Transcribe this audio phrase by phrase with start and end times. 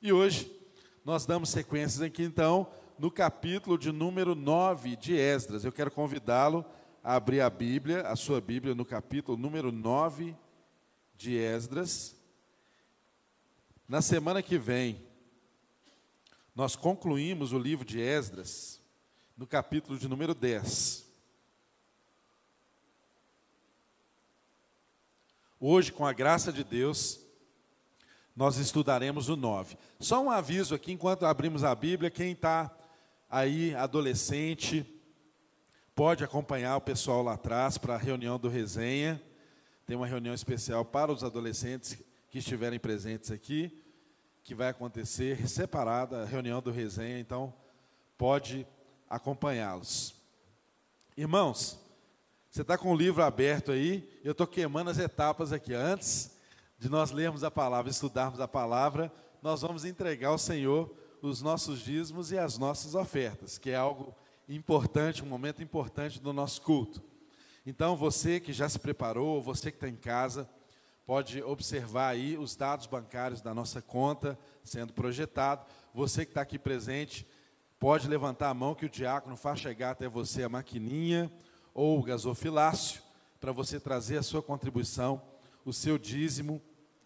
[0.00, 0.48] E hoje
[1.04, 5.64] nós damos sequências aqui então no capítulo de número 9 de Esdras.
[5.64, 6.64] Eu quero convidá-lo
[7.02, 10.36] a abrir a Bíblia, a sua Bíblia, no capítulo número 9
[11.16, 12.14] de Esdras.
[13.88, 15.04] Na semana que vem,
[16.54, 18.80] nós concluímos o livro de Esdras
[19.36, 21.08] no capítulo de número 10.
[25.58, 27.18] Hoje, com a graça de Deus,
[28.38, 29.76] nós estudaremos o 9.
[29.98, 32.72] Só um aviso aqui, enquanto abrimos a Bíblia, quem está
[33.28, 34.86] aí, adolescente,
[35.92, 39.20] pode acompanhar o pessoal lá atrás para a reunião do resenha.
[39.84, 41.98] Tem uma reunião especial para os adolescentes
[42.30, 43.76] que estiverem presentes aqui,
[44.44, 47.52] que vai acontecer separada, a reunião do resenha, então
[48.16, 48.64] pode
[49.10, 50.14] acompanhá-los.
[51.16, 51.76] Irmãos,
[52.48, 55.74] você está com o livro aberto aí, eu estou queimando as etapas aqui.
[55.74, 56.37] Antes
[56.78, 61.80] de nós lermos a palavra, estudarmos a palavra, nós vamos entregar ao Senhor os nossos
[61.80, 64.14] dízimos e as nossas ofertas, que é algo
[64.48, 67.02] importante, um momento importante do nosso culto.
[67.66, 70.48] Então, você que já se preparou, você que está em casa,
[71.04, 75.66] pode observar aí os dados bancários da nossa conta sendo projetado.
[75.92, 77.26] Você que está aqui presente,
[77.78, 81.30] pode levantar a mão que o diácono faz chegar até você a maquininha
[81.74, 83.02] ou gasofilácio,
[83.40, 85.22] para você trazer a sua contribuição,
[85.64, 86.60] o seu dízimo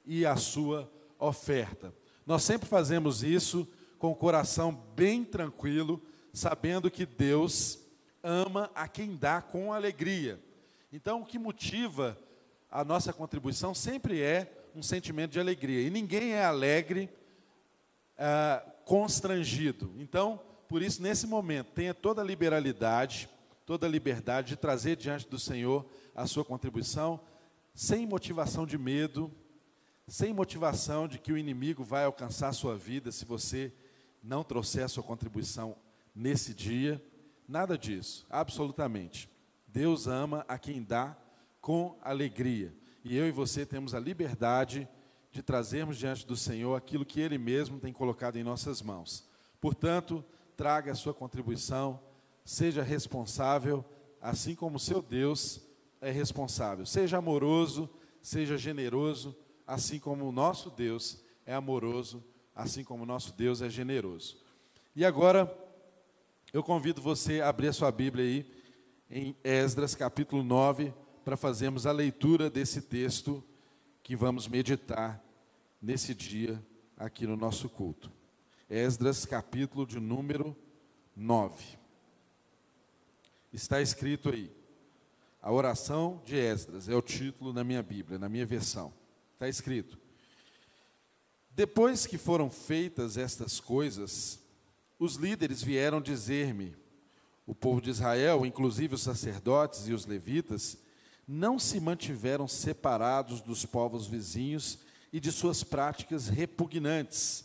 [0.04, 1.94] e a sua oferta.
[2.26, 3.66] Nós sempre fazemos isso
[3.98, 7.78] com o coração bem tranquilo, sabendo que Deus
[8.22, 10.40] ama a quem dá com alegria.
[10.92, 12.18] Então, o que motiva
[12.70, 15.86] a nossa contribuição sempre é um sentimento de alegria.
[15.86, 17.08] E ninguém é alegre
[18.18, 19.92] ah, constrangido.
[19.98, 23.28] Então, por isso, nesse momento, tenha toda a liberalidade
[23.64, 27.20] toda a liberdade de trazer diante do Senhor a sua contribuição,
[27.74, 29.30] sem motivação de medo,
[30.06, 33.72] sem motivação de que o inimigo vai alcançar a sua vida se você
[34.22, 35.76] não trouxer a sua contribuição
[36.14, 37.02] nesse dia.
[37.48, 39.28] Nada disso, absolutamente.
[39.66, 41.16] Deus ama a quem dá
[41.60, 42.74] com alegria.
[43.04, 44.88] E eu e você temos a liberdade
[45.30, 49.26] de trazermos diante do Senhor aquilo que Ele mesmo tem colocado em nossas mãos.
[49.60, 50.24] Portanto,
[50.56, 52.00] traga a sua contribuição
[52.44, 53.84] seja responsável,
[54.20, 55.60] assim como seu Deus
[56.00, 56.84] é responsável.
[56.84, 57.88] Seja amoroso,
[58.20, 59.36] seja generoso,
[59.66, 62.22] assim como o nosso Deus é amoroso,
[62.54, 64.36] assim como o nosso Deus é generoso.
[64.94, 65.52] E agora,
[66.52, 68.46] eu convido você a abrir a sua Bíblia aí,
[69.10, 70.92] em Esdras capítulo 9,
[71.24, 73.42] para fazermos a leitura desse texto
[74.02, 75.22] que vamos meditar
[75.80, 76.62] nesse dia
[76.96, 78.10] aqui no nosso culto.
[78.68, 80.56] Esdras capítulo de número
[81.14, 81.82] 9
[83.52, 84.50] está escrito aí.
[85.40, 88.92] A oração de Esdras é o título na minha Bíblia, na minha versão.
[89.42, 89.98] Está escrito:
[91.50, 94.38] Depois que foram feitas estas coisas,
[95.00, 96.76] os líderes vieram dizer-me:
[97.44, 100.78] o povo de Israel, inclusive os sacerdotes e os levitas,
[101.26, 104.78] não se mantiveram separados dos povos vizinhos
[105.12, 107.44] e de suas práticas repugnantes,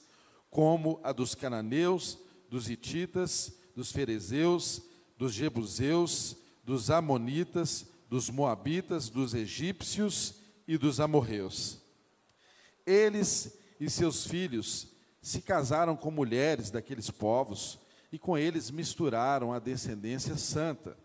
[0.51, 4.83] como a dos cananeus, dos hititas, dos ferezeus
[5.17, 10.35] dos jebuseus, dos amonitas, dos moabitas, dos egípcios
[10.67, 11.86] e dos amorreus.
[12.87, 14.87] Eles e seus filhos
[15.21, 17.77] se casaram com mulheres daqueles povos
[18.11, 20.97] e com eles misturaram a descendência santa.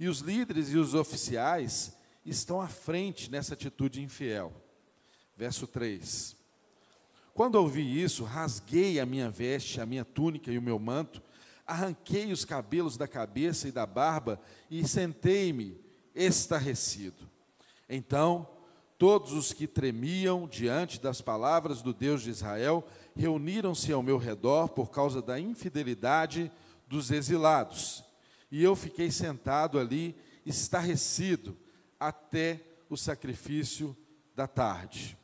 [0.00, 1.96] E os líderes e os oficiais
[2.26, 4.52] estão à frente nessa atitude infiel.
[5.36, 6.36] Verso 3.
[7.32, 11.22] Quando ouvi isso, rasguei a minha veste, a minha túnica e o meu manto,
[11.64, 15.80] arranquei os cabelos da cabeça e da barba e sentei-me
[16.14, 17.30] estarrecido.
[17.88, 18.48] Então,
[19.02, 22.86] todos os que tremiam diante das palavras do Deus de Israel
[23.16, 26.52] reuniram-se ao meu redor por causa da infidelidade
[26.86, 28.04] dos exilados.
[28.48, 30.14] E eu fiquei sentado ali,
[30.46, 31.56] estarrecido,
[31.98, 33.96] até o sacrifício
[34.36, 35.18] da tarde.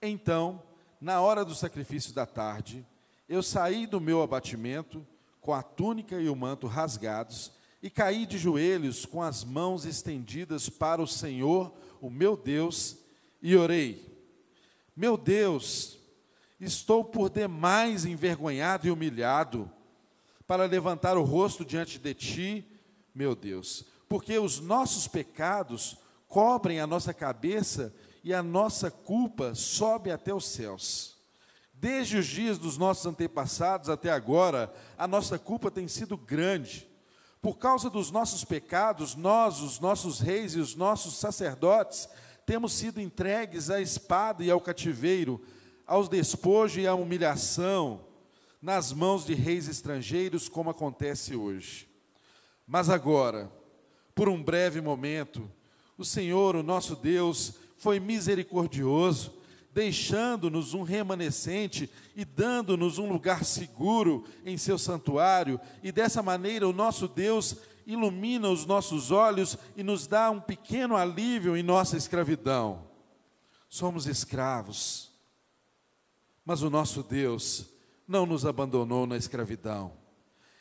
[0.00, 0.62] Então,
[1.00, 2.86] na hora do sacrifício da tarde,
[3.28, 5.04] eu saí do meu abatimento
[5.40, 7.50] com a túnica e o manto rasgados,
[7.82, 12.98] e caí de joelhos com as mãos estendidas para o Senhor, o meu Deus,
[13.42, 14.04] e orei:
[14.96, 15.98] Meu Deus,
[16.60, 19.70] estou por demais envergonhado e humilhado
[20.46, 22.64] para levantar o rosto diante de ti,
[23.14, 30.10] meu Deus, porque os nossos pecados cobrem a nossa cabeça e a nossa culpa sobe
[30.10, 31.16] até os céus.
[31.72, 36.87] Desde os dias dos nossos antepassados até agora, a nossa culpa tem sido grande.
[37.48, 42.06] Por causa dos nossos pecados, nós, os nossos reis e os nossos sacerdotes,
[42.44, 45.40] temos sido entregues à espada e ao cativeiro,
[45.86, 48.04] ao despojo e à humilhação
[48.60, 51.88] nas mãos de reis estrangeiros, como acontece hoje.
[52.66, 53.50] Mas agora,
[54.14, 55.50] por um breve momento,
[55.96, 59.37] o Senhor, o nosso Deus, foi misericordioso,
[59.78, 66.72] deixando-nos um remanescente e dando-nos um lugar seguro em seu santuário, e dessa maneira o
[66.72, 72.88] nosso Deus ilumina os nossos olhos e nos dá um pequeno alívio em nossa escravidão.
[73.68, 75.12] Somos escravos,
[76.44, 77.66] mas o nosso Deus
[78.04, 79.92] não nos abandonou na escravidão.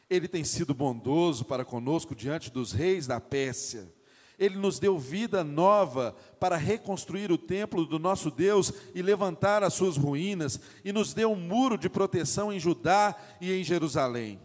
[0.08, 3.92] Ele tem sido bondoso para conosco diante dos reis da Pérsia.
[4.38, 9.74] Ele nos deu vida nova para reconstruir o templo do nosso Deus e levantar as
[9.74, 14.40] suas ruínas, e nos deu um muro de proteção em Judá e em Jerusalém.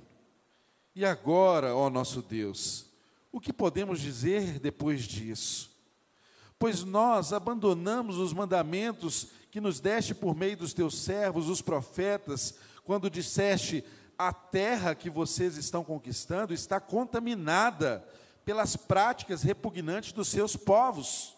[0.95, 2.87] E agora, ó nosso Deus,
[3.31, 5.71] o que podemos dizer depois disso?
[6.59, 12.55] Pois nós abandonamos os mandamentos que nos deste por meio dos teus servos, os profetas,
[12.85, 13.85] quando disseste:
[14.17, 18.07] a terra que vocês estão conquistando está contaminada
[18.45, 21.37] pelas práticas repugnantes dos seus povos.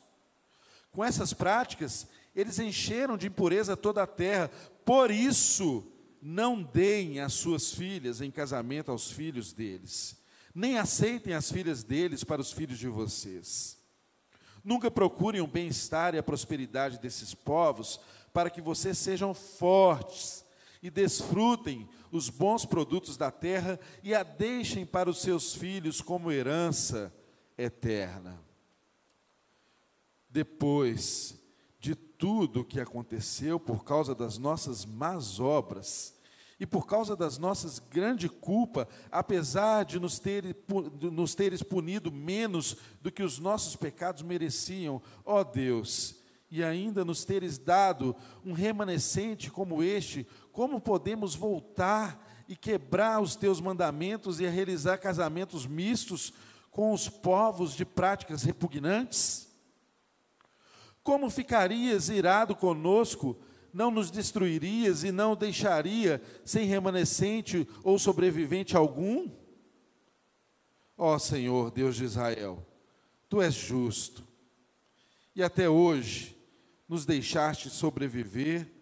[0.91, 4.51] Com essas práticas, eles encheram de impureza toda a terra.
[4.85, 5.87] Por isso,
[6.21, 10.17] não deem as suas filhas em casamento aos filhos deles,
[10.55, 13.77] nem aceitem as filhas deles para os filhos de vocês.
[14.65, 18.01] Nunca procurem o bem-estar e a prosperidade desses povos,
[18.33, 20.45] para que vocês sejam fortes
[20.83, 26.31] e desfrutem os bons produtos da terra e a deixem para os seus filhos como
[26.31, 27.13] herança
[27.59, 28.41] eterna.
[30.31, 31.37] Depois
[31.81, 36.15] de tudo o que aconteceu por causa das nossas más obras
[36.61, 40.57] e por causa das nossas grande culpa, apesar de nos, ter,
[40.97, 46.15] de nos teres punido menos do que os nossos pecados mereciam, ó Deus,
[46.55, 48.15] e ainda nos teres dado
[48.45, 55.67] um remanescente como este, como podemos voltar e quebrar os teus mandamentos e realizar casamentos
[55.67, 56.33] mistos
[56.71, 59.53] com os povos de práticas repugnantes?
[61.03, 63.37] Como ficarias irado conosco?
[63.73, 69.29] Não nos destruirias e não deixaria sem remanescente ou sobrevivente algum?
[70.97, 72.65] Ó Senhor, Deus de Israel,
[73.29, 74.23] tu és justo.
[75.35, 76.34] E até hoje
[76.95, 78.73] nos deixaste sobreviver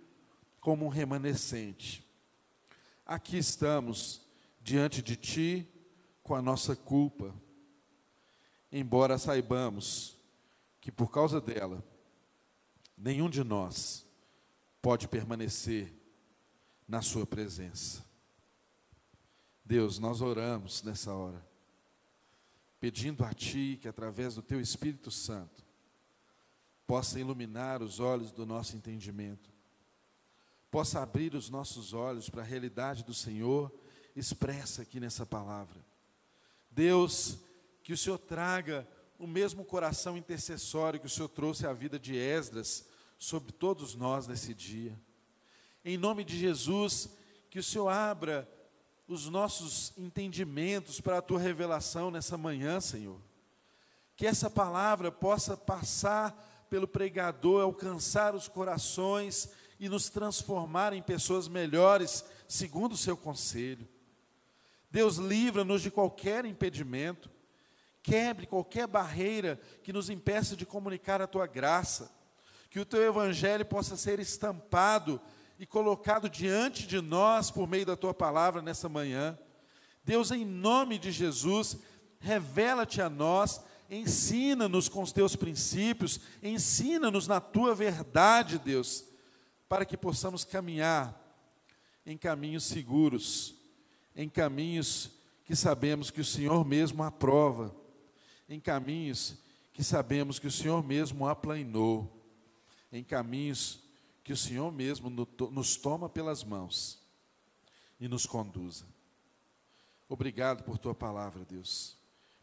[0.61, 2.07] como um remanescente.
[3.07, 4.21] Aqui estamos
[4.61, 5.67] diante de Ti
[6.23, 7.35] com a nossa culpa,
[8.71, 10.15] embora saibamos
[10.79, 11.83] que por causa dela,
[12.99, 14.05] nenhum de nós
[14.83, 15.91] pode permanecer
[16.87, 18.05] na Sua presença.
[19.65, 21.43] Deus, nós oramos nessa hora,
[22.79, 25.72] pedindo a Ti que através do Teu Espírito Santo
[26.93, 29.51] possa iluminar os olhos do nosso entendimento
[30.71, 33.73] possa abrir os nossos olhos para a realidade do Senhor
[34.15, 35.83] expressa aqui nessa palavra.
[36.71, 37.39] Deus,
[37.83, 38.87] que o Senhor traga
[39.19, 42.87] o mesmo coração intercessório que o Senhor trouxe à vida de Esdras
[43.19, 44.95] sobre todos nós nesse dia.
[45.83, 47.09] Em nome de Jesus,
[47.49, 48.47] que o Senhor abra
[49.09, 53.19] os nossos entendimentos para a tua revelação nessa manhã, Senhor.
[54.15, 61.47] Que essa palavra possa passar pelo pregador, alcançar os corações e nos transformar em pessoas
[61.47, 63.87] melhores, segundo o seu conselho.
[64.91, 67.29] Deus livra-nos de qualquer impedimento,
[68.03, 72.11] quebre qualquer barreira que nos impeça de comunicar a tua graça,
[72.71, 75.21] que o teu evangelho possa ser estampado
[75.59, 79.39] e colocado diante de nós por meio da tua palavra nessa manhã.
[80.03, 81.77] Deus, em nome de Jesus,
[82.19, 83.61] revela-te a nós,
[83.93, 89.05] ensina-nos com os teus princípios, ensina-nos na tua verdade, Deus
[89.73, 91.19] para que possamos caminhar
[92.05, 93.55] em caminhos seguros,
[94.15, 95.13] em caminhos
[95.47, 97.75] que sabemos que o Senhor mesmo aprova,
[98.51, 99.39] em caminhos
[99.73, 102.23] que sabemos que o Senhor mesmo aplanou,
[102.93, 103.81] em caminhos
[104.23, 107.01] que o Senhor mesmo nos toma pelas mãos
[107.99, 108.85] e nos conduza.
[110.07, 111.97] Obrigado por tua palavra, Deus.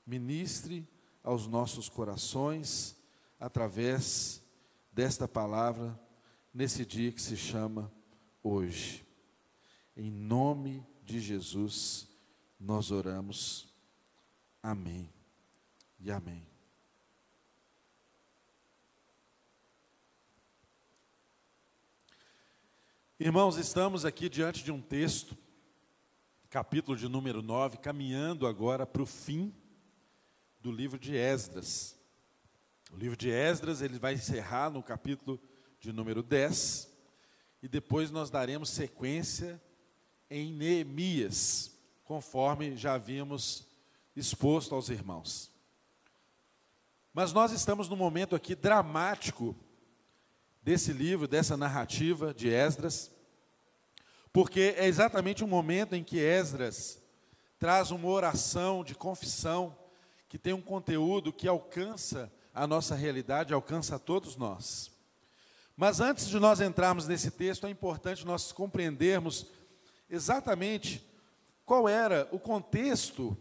[0.03, 0.83] Ministre
[1.23, 2.95] aos nossos corações
[3.39, 4.43] através
[4.91, 5.99] desta palavra
[6.53, 7.91] nesse dia que se chama
[8.43, 9.05] hoje.
[9.95, 12.07] Em nome de Jesus,
[12.59, 13.73] nós oramos.
[14.61, 15.09] Amém
[15.99, 16.47] e amém.
[23.19, 25.37] Irmãos, estamos aqui diante de um texto,
[26.49, 29.53] capítulo de número 9, caminhando agora para o fim
[30.59, 31.95] do livro de Esdras.
[32.91, 35.39] O livro de Esdras, ele vai encerrar no capítulo
[35.79, 36.89] de número 10,
[37.61, 39.61] e depois nós daremos sequência
[40.29, 41.71] em Neemias,
[42.03, 43.67] conforme já havíamos
[44.15, 45.51] exposto aos irmãos.
[47.13, 49.55] Mas nós estamos num momento aqui dramático
[50.61, 53.11] desse livro, dessa narrativa de Esdras,
[54.31, 57.01] porque é exatamente um momento em que Esdras
[57.57, 59.75] traz uma oração de confissão
[60.29, 64.91] que tem um conteúdo que alcança a nossa realidade, alcança a todos nós.
[65.75, 69.47] Mas antes de nós entrarmos nesse texto, é importante nós compreendermos
[70.07, 71.03] exatamente
[71.65, 73.35] qual era o contexto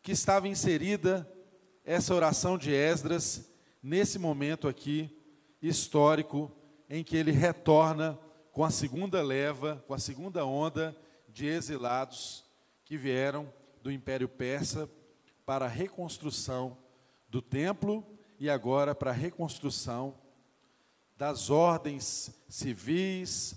[0.00, 1.28] que estava inserida
[1.84, 3.50] essa oração de Esdras
[3.82, 5.10] nesse momento aqui
[5.60, 6.52] histórico
[6.88, 8.18] em que ele retorna
[8.52, 10.96] com a segunda leva, com a segunda onda
[11.28, 12.44] de exilados
[12.84, 14.88] que vieram do Império Persa
[15.46, 16.76] para a reconstrução
[17.28, 18.04] do templo
[18.38, 20.18] e agora para a reconstrução
[21.16, 23.56] das ordens civis,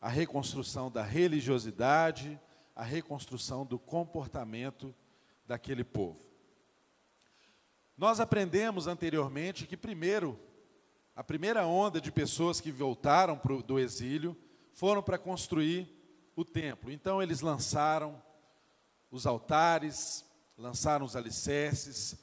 [0.00, 2.38] a reconstrução da religiosidade,
[2.74, 4.94] a reconstrução do comportamento
[5.46, 6.20] daquele povo.
[7.96, 10.38] Nós aprendemos anteriormente que, primeiro,
[11.16, 14.36] a primeira onda de pessoas que voltaram pro, do exílio
[14.72, 15.88] foram para construir
[16.36, 16.92] o templo.
[16.92, 18.22] Então, eles lançaram
[19.10, 20.24] os altares,
[20.58, 22.16] lançaram os alicerces,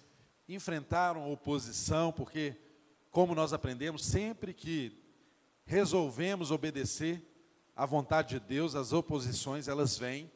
[0.47, 2.55] enfrentaram a oposição, porque
[3.09, 5.01] como nós aprendemos, sempre que
[5.65, 7.23] resolvemos obedecer
[7.73, 10.29] à vontade de Deus, as oposições elas vêm.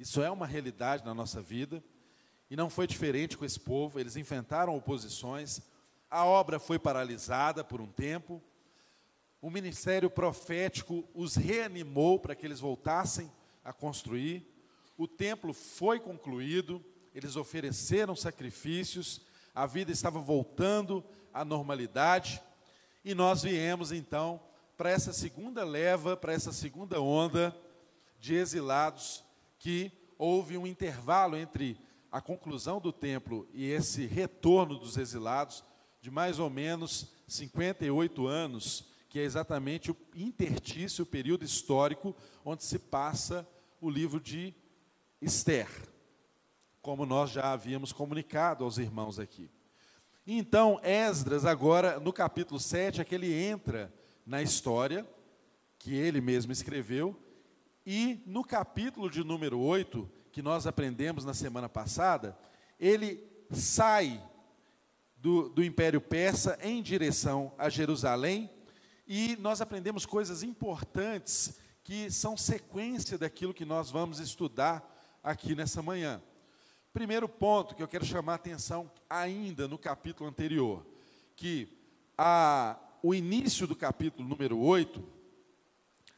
[0.00, 1.82] Isso é uma realidade na nossa vida.
[2.50, 5.62] E não foi diferente com esse povo, eles enfrentaram oposições.
[6.10, 8.42] A obra foi paralisada por um tempo.
[9.40, 13.30] O ministério profético os reanimou para que eles voltassem
[13.62, 14.44] a construir.
[14.96, 16.84] O templo foi concluído,
[17.18, 19.20] eles ofereceram sacrifícios,
[19.52, 22.40] a vida estava voltando à normalidade,
[23.04, 24.40] e nós viemos então
[24.76, 27.52] para essa segunda leva, para essa segunda onda
[28.20, 29.24] de exilados,
[29.58, 31.76] que houve um intervalo entre
[32.12, 35.64] a conclusão do templo e esse retorno dos exilados
[36.00, 42.62] de mais ou menos 58 anos, que é exatamente o intertício, o período histórico onde
[42.62, 43.44] se passa
[43.80, 44.54] o livro de
[45.20, 45.68] Esther
[46.88, 49.50] como nós já havíamos comunicado aos irmãos aqui.
[50.26, 53.92] Então, Esdras, agora no capítulo 7, é que ele entra
[54.24, 55.06] na história
[55.78, 57.14] que ele mesmo escreveu,
[57.84, 62.34] e no capítulo de número 8, que nós aprendemos na semana passada,
[62.80, 64.18] ele sai
[65.18, 68.50] do, do Império Persa em direção a Jerusalém,
[69.06, 75.82] e nós aprendemos coisas importantes que são sequência daquilo que nós vamos estudar aqui nessa
[75.82, 76.22] manhã.
[76.92, 80.86] Primeiro ponto que eu quero chamar a atenção ainda no capítulo anterior,
[81.36, 81.68] que
[82.16, 85.04] a, o início do capítulo número 8,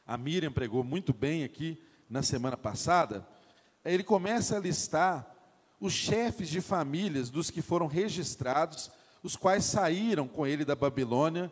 [0.07, 3.27] a Miriam pregou muito bem aqui na semana passada,
[3.83, 5.35] ele começa a listar
[5.79, 8.89] os chefes de famílias dos que foram registrados,
[9.21, 11.51] os quais saíram com ele da Babilônia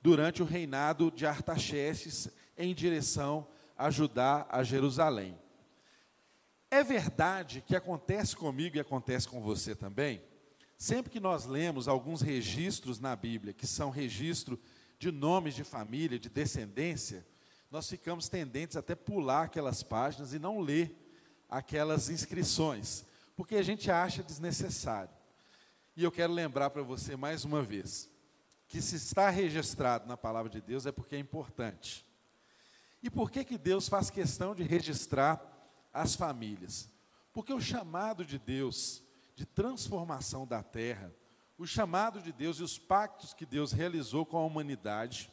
[0.00, 5.36] durante o reinado de Artaxerxes em direção a Judá, a Jerusalém.
[6.74, 10.20] É verdade que acontece comigo e acontece com você também.
[10.76, 14.60] Sempre que nós lemos alguns registros na Bíblia, que são registro
[14.98, 17.24] de nomes de família, de descendência,
[17.70, 20.92] nós ficamos tendentes até pular aquelas páginas e não ler
[21.48, 23.04] aquelas inscrições,
[23.36, 25.14] porque a gente acha desnecessário.
[25.96, 28.10] E eu quero lembrar para você mais uma vez
[28.66, 32.04] que se está registrado na palavra de Deus é porque é importante.
[33.00, 35.53] E por que que Deus faz questão de registrar
[35.94, 36.90] as famílias.
[37.32, 39.02] Porque o chamado de Deus
[39.34, 41.12] de transformação da terra,
[41.56, 45.30] o chamado de Deus e os pactos que Deus realizou com a humanidade,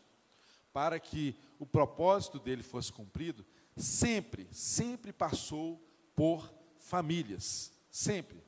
[0.72, 5.84] para que o propósito dele fosse cumprido, sempre, sempre passou
[6.15, 7.74] por famílias.
[7.89, 8.44] Sempre.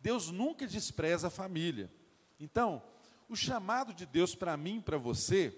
[0.00, 1.90] Deus nunca despreza a família.
[2.38, 2.82] Então,
[3.28, 5.56] o chamado de Deus para mim para você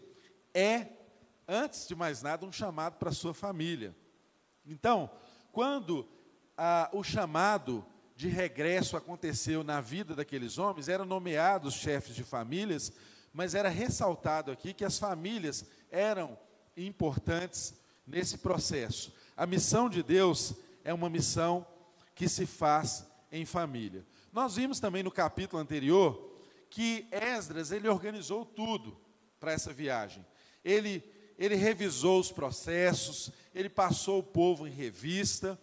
[0.54, 0.88] é,
[1.46, 3.94] antes de mais nada, um chamado para a sua família.
[4.64, 5.10] Então,
[5.56, 6.06] quando
[6.54, 7.82] ah, o chamado
[8.14, 12.92] de regresso aconteceu na vida daqueles homens, eram nomeados chefes de famílias,
[13.32, 16.38] mas era ressaltado aqui que as famílias eram
[16.76, 17.72] importantes
[18.06, 19.14] nesse processo.
[19.34, 20.52] A missão de Deus
[20.84, 21.66] é uma missão
[22.14, 24.04] que se faz em família.
[24.34, 28.94] Nós vimos também no capítulo anterior que Esdras ele organizou tudo
[29.40, 30.22] para essa viagem.
[30.62, 31.02] Ele
[31.38, 35.58] ele revisou os processos, ele passou o povo em revista,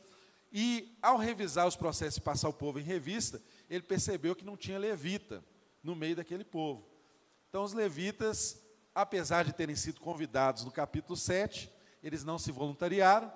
[0.51, 4.55] e ao revisar os processos e passar o povo em revista, ele percebeu que não
[4.55, 5.43] tinha levita
[5.81, 6.87] no meio daquele povo.
[7.49, 8.61] Então, os levitas,
[8.93, 11.71] apesar de terem sido convidados no capítulo 7,
[12.03, 13.31] eles não se voluntariaram,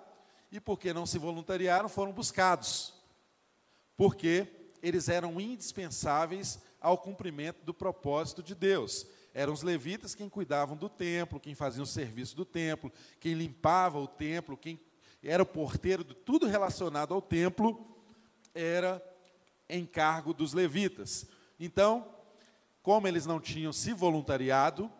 [0.51, 2.93] e porque não se voluntariaram, foram buscados,
[3.95, 4.47] porque
[4.81, 9.07] eles eram indispensáveis ao cumprimento do propósito de Deus.
[9.37, 13.99] Eram os levitas quem cuidavam do templo, quem fazia o serviço do templo, quem limpava
[13.99, 14.79] o templo, quem
[15.21, 17.95] era o porteiro de tudo relacionado ao templo,
[18.51, 18.99] era
[19.69, 21.27] encargo dos levitas.
[21.59, 22.11] Então,
[22.81, 24.91] como eles não tinham se voluntariado,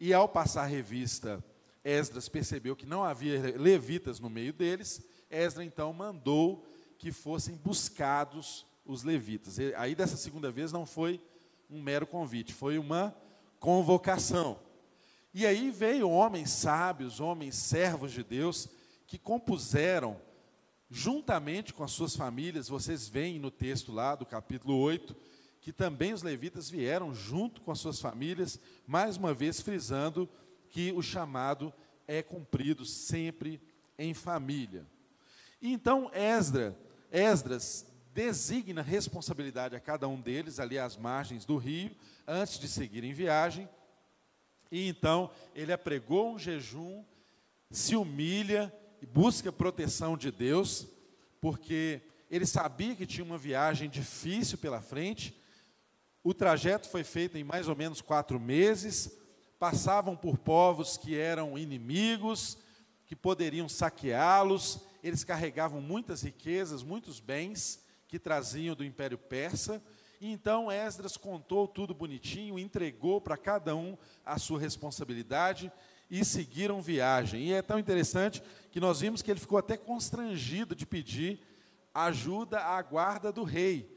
[0.00, 1.44] e ao passar revista,
[1.84, 8.64] Esdras percebeu que não havia levitas no meio deles, Esdras então mandou que fossem buscados
[8.86, 9.58] os levitas.
[9.76, 11.20] Aí dessa segunda vez não foi
[11.68, 13.14] um mero convite, foi uma
[13.62, 14.58] convocação.
[15.32, 18.68] E aí veio homens sábios, homens servos de Deus,
[19.06, 20.20] que compuseram,
[20.90, 25.14] juntamente com as suas famílias, vocês veem no texto lá do capítulo 8,
[25.60, 30.28] que também os levitas vieram junto com as suas famílias, mais uma vez frisando
[30.68, 31.72] que o chamado
[32.08, 33.62] é cumprido sempre
[33.96, 34.84] em família.
[35.60, 36.76] E então Esdra,
[37.12, 41.90] Esdras designa responsabilidade a cada um deles ali às margens do rio,
[42.26, 43.68] antes de seguir em viagem.
[44.70, 47.04] E então ele apregou um jejum,
[47.70, 50.86] se humilha e busca proteção de Deus,
[51.40, 55.38] porque ele sabia que tinha uma viagem difícil pela frente.
[56.22, 59.18] O trajeto foi feito em mais ou menos quatro meses.
[59.58, 62.58] Passavam por povos que eram inimigos,
[63.06, 64.78] que poderiam saqueá-los.
[65.02, 69.82] Eles carregavam muitas riquezas, muitos bens que traziam do Império Persa.
[70.20, 75.72] E então Esdras contou tudo bonitinho, entregou para cada um a sua responsabilidade
[76.10, 77.44] e seguiram viagem.
[77.44, 81.40] E é tão interessante que nós vimos que ele ficou até constrangido de pedir
[81.94, 83.90] ajuda à guarda do rei,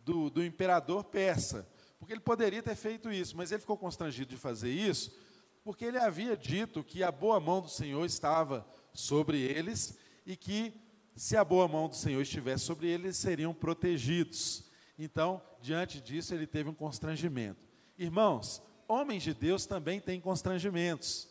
[0.00, 1.64] do, do imperador persa.
[1.96, 5.16] Porque ele poderia ter feito isso, mas ele ficou constrangido de fazer isso,
[5.62, 9.96] porque ele havia dito que a boa mão do Senhor estava sobre eles
[10.26, 10.74] e que
[11.16, 14.64] se a boa mão do Senhor estivesse sobre eles, eles seriam protegidos.
[14.98, 17.60] Então, diante disso, ele teve um constrangimento.
[17.98, 21.28] Irmãos, homens de Deus também têm constrangimentos.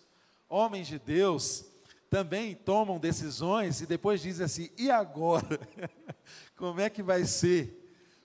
[0.48, 1.66] Homens de Deus
[2.10, 5.60] também tomam decisões e depois dizem assim: e agora?
[6.56, 7.76] Como é que vai ser?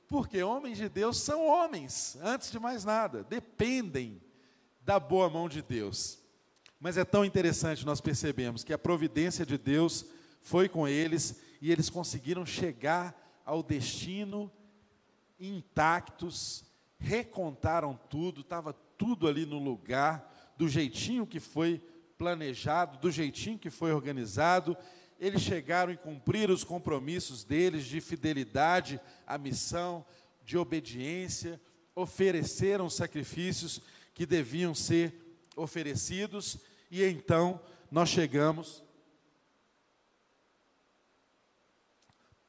[0.09, 4.21] Porque homens de Deus são homens, antes de mais nada, dependem
[4.81, 6.19] da boa mão de Deus.
[6.79, 10.05] Mas é tão interessante nós percebemos que a providência de Deus
[10.45, 14.53] foi com eles e eles conseguiram chegar ao destino
[15.41, 16.65] intactos,
[16.99, 21.83] recontaram tudo, estava tudo ali no lugar, do jeitinho que foi
[22.19, 24.77] planejado, do jeitinho que foi organizado.
[25.19, 30.05] Eles chegaram e cumpriram os compromissos deles de fidelidade à missão,
[30.45, 31.59] de obediência,
[31.95, 33.81] ofereceram sacrifícios
[34.13, 36.59] que deviam ser oferecidos,
[36.91, 37.59] e então
[37.91, 38.84] nós chegamos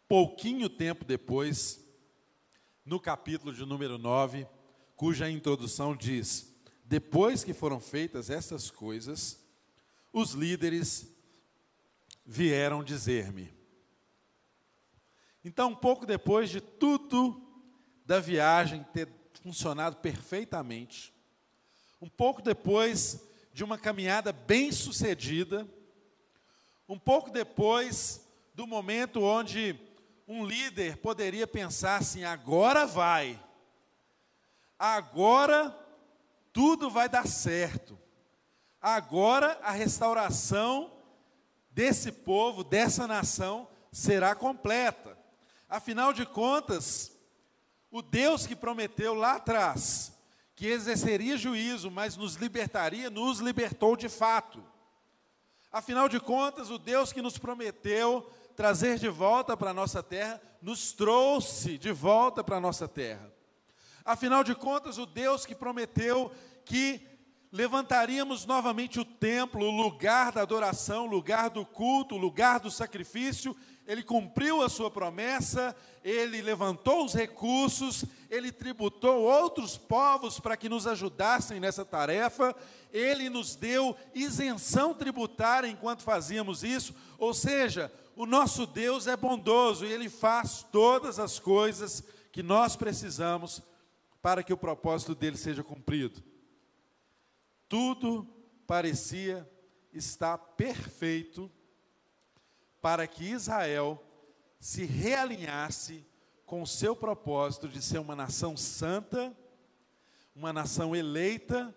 [0.07, 1.83] pouquinho tempo depois,
[2.85, 4.47] no capítulo de número 9,
[4.95, 9.43] cuja introdução diz: Depois que foram feitas essas coisas,
[10.13, 11.07] os líderes
[12.25, 13.53] vieram dizer-me.
[15.43, 17.41] Então, um pouco depois de tudo
[18.05, 19.09] da viagem ter
[19.41, 21.13] funcionado perfeitamente,
[22.01, 25.67] um pouco depois de uma caminhada bem sucedida,
[26.87, 29.79] um pouco depois do momento onde
[30.27, 33.39] um líder poderia pensar assim: agora vai,
[34.77, 35.77] agora
[36.51, 37.97] tudo vai dar certo,
[38.81, 40.91] agora a restauração
[41.69, 45.17] desse povo, dessa nação, será completa.
[45.67, 47.11] Afinal de contas,
[47.91, 50.13] o Deus que prometeu lá atrás,
[50.55, 54.63] que exerceria juízo, mas nos libertaria, nos libertou de fato.
[55.71, 60.41] Afinal de contas, o Deus que nos prometeu trazer de volta para a nossa terra,
[60.61, 63.31] nos trouxe de volta para a nossa terra.
[64.03, 66.31] Afinal de contas, o Deus que prometeu
[66.63, 67.01] que
[67.51, 72.69] levantaríamos novamente o templo, o lugar da adoração, o lugar do culto, o lugar do
[72.69, 73.55] sacrifício,
[73.87, 80.67] ele cumpriu a sua promessa, ele levantou os recursos, ele tributou outros povos para que
[80.67, 82.55] nos ajudassem nessa tarefa,
[82.91, 89.85] ele nos deu isenção tributária enquanto fazíamos isso, ou seja, o nosso Deus é bondoso
[89.85, 93.61] e Ele faz todas as coisas que nós precisamos
[94.21, 96.23] para que o propósito dele seja cumprido.
[97.67, 98.27] Tudo
[98.65, 99.49] parecia
[99.93, 101.51] estar perfeito
[102.81, 104.01] para que Israel
[104.59, 106.05] se realinhasse
[106.45, 109.35] com o seu propósito de ser uma nação santa,
[110.35, 111.73] uma nação eleita,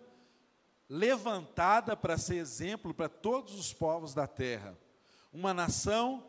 [0.87, 4.77] levantada para ser exemplo para todos os povos da terra.
[5.31, 6.28] uma nação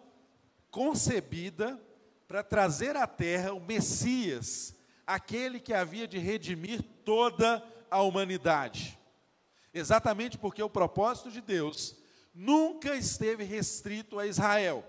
[0.70, 1.80] concebida
[2.28, 4.74] para trazer à terra o Messias,
[5.06, 8.98] aquele que havia de redimir toda a humanidade.
[9.74, 11.96] Exatamente porque o propósito de Deus
[12.35, 14.85] nunca esteve restrito a Israel.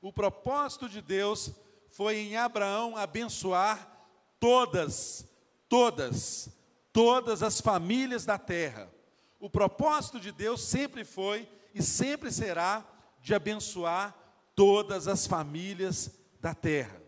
[0.00, 1.50] O propósito de Deus
[1.90, 5.28] foi em Abraão abençoar todas,
[5.68, 6.48] todas,
[6.92, 8.90] todas as famílias da terra.
[9.38, 12.84] O propósito de Deus sempre foi e sempre será
[13.20, 14.16] de abençoar
[14.60, 17.00] todas as famílias da terra.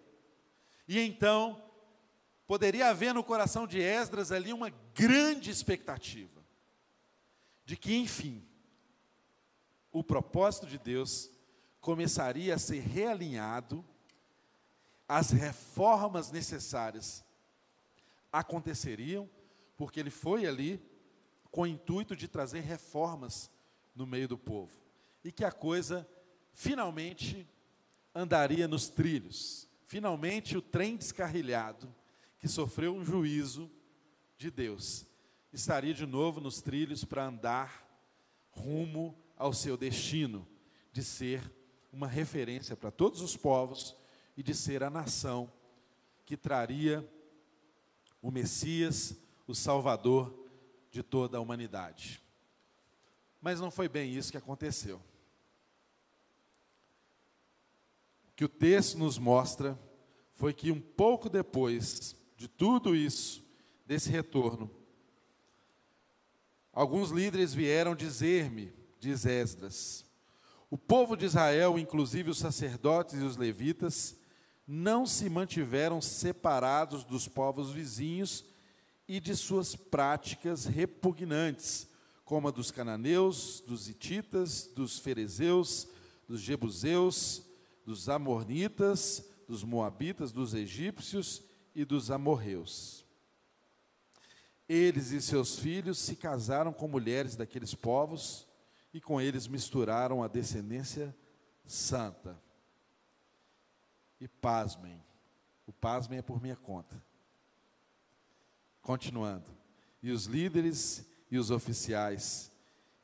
[0.88, 1.62] E então,
[2.46, 6.42] poderia haver no coração de Esdras ali uma grande expectativa
[7.66, 8.42] de que, enfim,
[9.92, 11.30] o propósito de Deus
[11.78, 13.84] começaria a ser realinhado,
[15.06, 17.22] as reformas necessárias
[18.32, 19.28] aconteceriam,
[19.76, 20.82] porque ele foi ali
[21.50, 23.50] com o intuito de trazer reformas
[23.94, 24.72] no meio do povo,
[25.22, 26.08] e que a coisa
[26.52, 27.46] finalmente
[28.14, 29.68] andaria nos trilhos.
[29.86, 31.92] Finalmente, o trem descarrilhado,
[32.38, 33.70] que sofreu um juízo
[34.36, 35.06] de Deus,
[35.52, 37.86] estaria de novo nos trilhos para andar
[38.50, 40.46] rumo ao seu destino,
[40.92, 41.42] de ser
[41.92, 43.94] uma referência para todos os povos
[44.36, 45.52] e de ser a nação
[46.24, 47.06] que traria
[48.20, 50.32] o Messias, o Salvador
[50.90, 52.22] de toda a humanidade.
[53.40, 55.02] Mas não foi bem isso que aconteceu.
[58.42, 59.78] Que o texto nos mostra
[60.32, 63.40] foi que um pouco depois de tudo isso,
[63.86, 64.68] desse retorno,
[66.72, 70.04] alguns líderes vieram dizer-me, diz Esdras,
[70.68, 74.16] o povo de Israel, inclusive os sacerdotes e os levitas,
[74.66, 78.44] não se mantiveram separados dos povos vizinhos
[79.06, 81.86] e de suas práticas repugnantes,
[82.24, 85.86] como a dos cananeus, dos hititas, dos ferezeus,
[86.26, 87.51] dos jebuseus,
[87.84, 91.42] dos amornitas, dos moabitas, dos egípcios
[91.74, 93.04] e dos amorreus.
[94.68, 98.46] Eles e seus filhos se casaram com mulheres daqueles povos
[98.92, 101.14] e com eles misturaram a descendência
[101.66, 102.40] santa.
[104.20, 105.02] E pasmem,
[105.66, 107.02] o pasmem é por minha conta.
[108.80, 109.50] Continuando,
[110.02, 112.50] e os líderes e os oficiais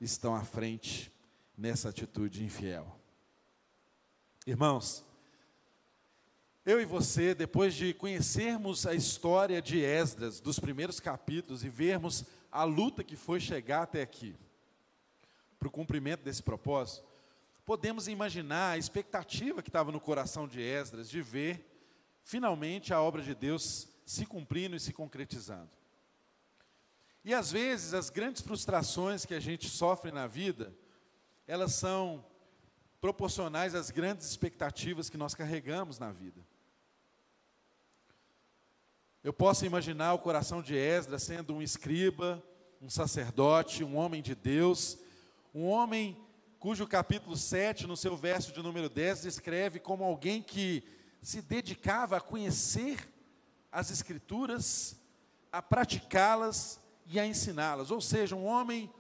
[0.01, 1.13] estão à frente
[1.57, 2.98] nessa atitude infiel.
[4.49, 5.05] Irmãos,
[6.65, 12.25] eu e você, depois de conhecermos a história de Esdras, dos primeiros capítulos, e vermos
[12.51, 14.35] a luta que foi chegar até aqui,
[15.59, 17.07] para o cumprimento desse propósito,
[17.67, 21.63] podemos imaginar a expectativa que estava no coração de Esdras de ver,
[22.25, 25.69] finalmente, a obra de Deus se cumprindo e se concretizando.
[27.23, 30.75] E às vezes, as grandes frustrações que a gente sofre na vida,
[31.47, 32.25] elas são
[33.01, 36.41] proporcionais às grandes expectativas que nós carregamos na vida.
[39.23, 42.43] Eu posso imaginar o coração de Esdras sendo um escriba,
[42.81, 44.99] um sacerdote, um homem de Deus,
[45.55, 46.17] um homem
[46.59, 50.83] cujo capítulo 7, no seu verso de número 10, descreve como alguém que
[51.23, 53.09] se dedicava a conhecer
[53.71, 55.01] as Escrituras,
[55.53, 57.91] a praticá-las e a ensiná-las.
[57.91, 58.91] Ou seja, um homem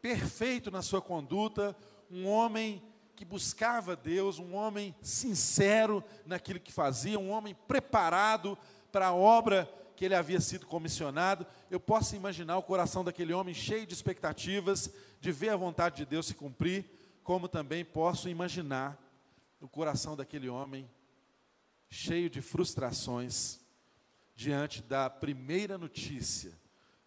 [0.00, 1.76] perfeito na sua conduta,
[2.10, 2.82] um homem
[3.18, 8.56] que buscava Deus, um homem sincero naquilo que fazia, um homem preparado
[8.92, 11.44] para a obra que ele havia sido comissionado.
[11.68, 14.88] Eu posso imaginar o coração daquele homem cheio de expectativas
[15.20, 16.84] de ver a vontade de Deus se cumprir,
[17.24, 18.96] como também posso imaginar
[19.60, 20.88] o coração daquele homem
[21.90, 23.58] cheio de frustrações
[24.36, 26.56] diante da primeira notícia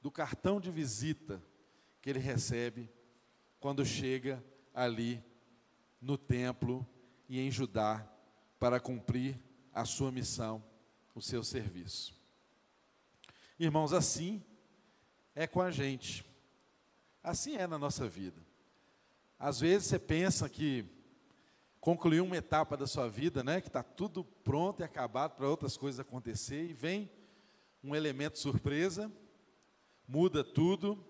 [0.02, 1.42] do cartão de visita
[2.02, 2.90] que ele recebe
[3.62, 4.44] quando chega
[4.74, 5.31] ali
[6.02, 6.86] no templo
[7.30, 8.06] e em Judá
[8.60, 9.40] para cumprir
[9.74, 10.64] a sua missão,
[11.14, 12.16] o seu serviço.
[13.60, 14.44] Irmãos, assim
[15.36, 16.26] é com a gente.
[17.24, 18.42] Assim é na nossa vida.
[19.38, 20.86] Às vezes você pensa que
[21.80, 25.76] concluiu uma etapa da sua vida, né, que está tudo pronto e acabado para outras
[25.76, 27.10] coisas acontecer, e vem
[27.84, 29.12] um elemento surpresa,
[30.08, 31.04] muda tudo,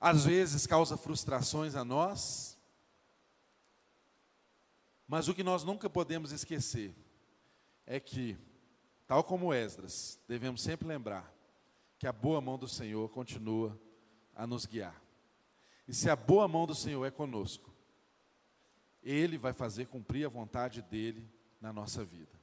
[0.00, 2.56] às vezes causa frustrações a nós,
[5.08, 6.94] mas o que nós nunca podemos esquecer
[7.86, 8.36] é que,
[9.06, 11.32] tal como Esdras, devemos sempre lembrar
[11.98, 13.78] que a boa mão do Senhor continua
[14.34, 15.00] a nos guiar.
[15.88, 17.72] E se a boa mão do Senhor é conosco,
[19.02, 21.26] Ele vai fazer cumprir a vontade dEle
[21.60, 22.36] na nossa vida.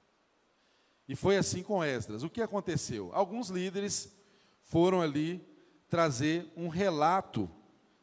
[1.07, 2.23] E foi assim com Esdras.
[2.23, 3.13] O que aconteceu?
[3.13, 4.15] Alguns líderes
[4.61, 5.45] foram ali
[5.93, 7.47] trazer um relato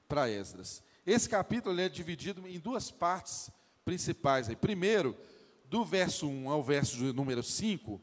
[0.07, 0.81] para Esdras.
[1.05, 3.51] Esse capítulo é dividido em duas partes
[3.85, 4.49] principais.
[4.49, 4.55] Aí.
[4.55, 5.17] Primeiro,
[5.65, 8.01] do verso 1 ao verso número 5,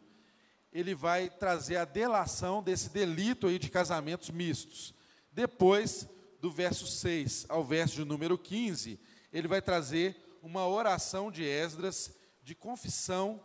[0.73, 4.93] ele vai trazer a delação desse delito aí de casamentos mistos.
[5.31, 6.05] Depois,
[6.41, 8.99] do verso 6 ao verso número 15,
[9.31, 13.41] ele vai trazer uma oração de Esdras de confissão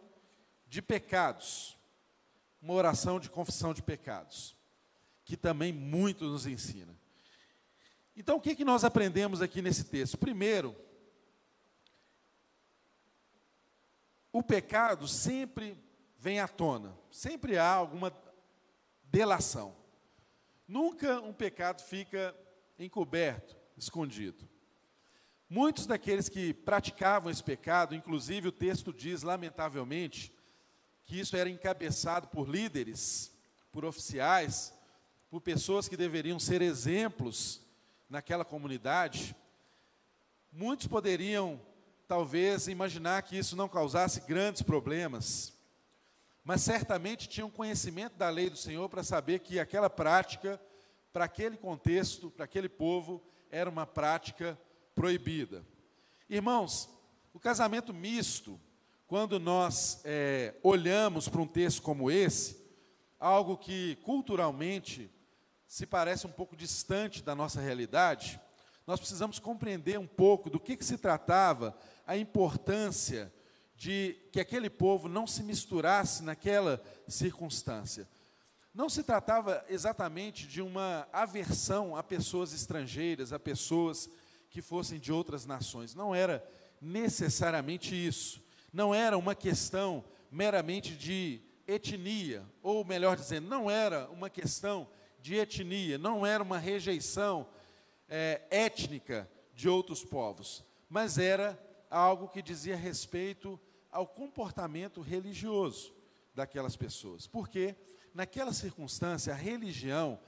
[0.66, 1.78] de pecados.
[2.60, 4.56] Uma oração de confissão de pecados,
[5.32, 6.94] que também muito nos ensina.
[8.14, 10.18] Então, o que, que nós aprendemos aqui nesse texto?
[10.18, 10.76] Primeiro,
[14.30, 15.82] o pecado sempre
[16.18, 18.14] vem à tona, sempre há alguma
[19.04, 19.74] delação.
[20.68, 22.36] Nunca um pecado fica
[22.78, 24.46] encoberto, escondido.
[25.48, 30.30] Muitos daqueles que praticavam esse pecado, inclusive o texto diz, lamentavelmente,
[31.04, 33.34] que isso era encabeçado por líderes,
[33.72, 34.74] por oficiais,
[35.32, 37.62] por pessoas que deveriam ser exemplos
[38.06, 39.34] naquela comunidade.
[40.52, 41.58] Muitos poderiam,
[42.06, 45.54] talvez, imaginar que isso não causasse grandes problemas,
[46.44, 50.60] mas certamente tinham conhecimento da lei do Senhor para saber que aquela prática
[51.14, 54.60] para aquele contexto, para aquele povo, era uma prática
[54.94, 55.64] proibida.
[56.28, 56.90] Irmãos,
[57.32, 58.60] o casamento misto,
[59.06, 62.62] quando nós é, olhamos para um texto como esse,
[63.18, 65.10] algo que culturalmente
[65.72, 68.38] se parece um pouco distante da nossa realidade,
[68.86, 71.74] nós precisamos compreender um pouco do que, que se tratava,
[72.06, 73.32] a importância
[73.74, 78.06] de que aquele povo não se misturasse naquela circunstância.
[78.74, 84.10] Não se tratava exatamente de uma aversão a pessoas estrangeiras, a pessoas
[84.50, 85.94] que fossem de outras nações.
[85.94, 86.46] Não era
[86.82, 88.44] necessariamente isso.
[88.70, 94.86] Não era uma questão meramente de etnia, ou melhor dizendo, não era uma questão
[95.22, 97.48] de etnia, não era uma rejeição
[98.08, 101.58] é, étnica de outros povos, mas era
[101.88, 103.58] algo que dizia respeito
[103.90, 105.94] ao comportamento religioso
[106.34, 107.26] daquelas pessoas.
[107.26, 107.76] Porque
[108.12, 110.18] naquela circunstância, a religião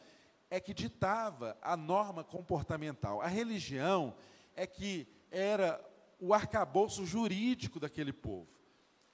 [0.49, 3.21] é que ditava a norma comportamental.
[3.21, 4.15] A religião
[4.55, 5.85] é que era
[6.21, 8.49] o arcabouço jurídico daquele povo.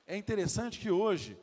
[0.07, 1.39] É interessante que hoje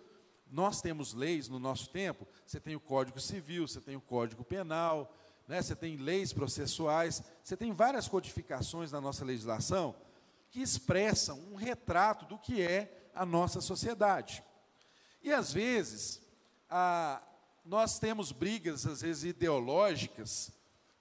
[0.52, 4.44] nós temos leis no nosso tempo, você tem o Código Civil, você tem o Código
[4.44, 5.14] Penal,
[5.48, 9.96] né, você tem leis processuais, você tem várias codificações na nossa legislação
[10.50, 14.44] que expressam um retrato do que é a nossa sociedade.
[15.22, 16.22] E às vezes,
[16.70, 17.22] ah,
[17.66, 20.52] nós temos brigas, às vezes, ideológicas,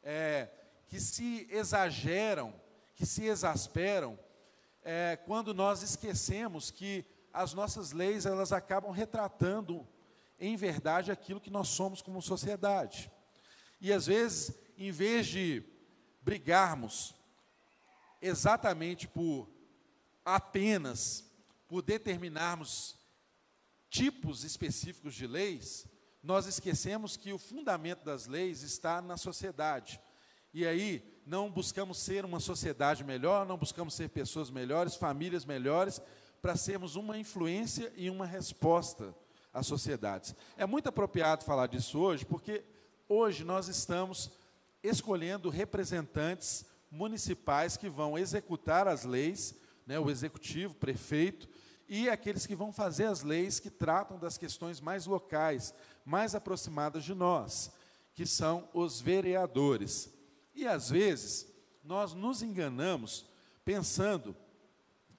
[0.03, 0.49] é,
[0.89, 2.53] que se exageram,
[2.95, 4.19] que se exasperam,
[4.83, 7.05] é, quando nós esquecemos que
[7.37, 9.87] as nossas leis elas acabam retratando,
[10.40, 13.11] em verdade, aquilo que nós somos como sociedade.
[13.79, 15.62] E às vezes, em vez de
[16.22, 17.14] brigarmos
[18.22, 19.46] exatamente por
[20.25, 21.31] apenas
[21.68, 22.96] por determinarmos
[23.90, 25.87] tipos específicos de leis,
[26.22, 30.01] nós esquecemos que o fundamento das leis está na sociedade.
[30.55, 36.01] E aí, não buscamos ser uma sociedade melhor, não buscamos ser pessoas melhores, famílias melhores,
[36.47, 39.13] para sermos uma influência e uma resposta
[39.53, 40.33] às sociedades.
[40.57, 42.63] É muito apropriado falar disso hoje, porque
[43.09, 44.31] hoje nós estamos
[44.81, 51.49] escolhendo representantes municipais que vão executar as leis, né, o executivo, prefeito,
[51.89, 57.03] e aqueles que vão fazer as leis que tratam das questões mais locais, mais aproximadas
[57.03, 57.73] de nós,
[58.15, 60.09] que são os vereadores.
[60.55, 63.27] E às vezes nós nos enganamos
[63.65, 64.37] pensando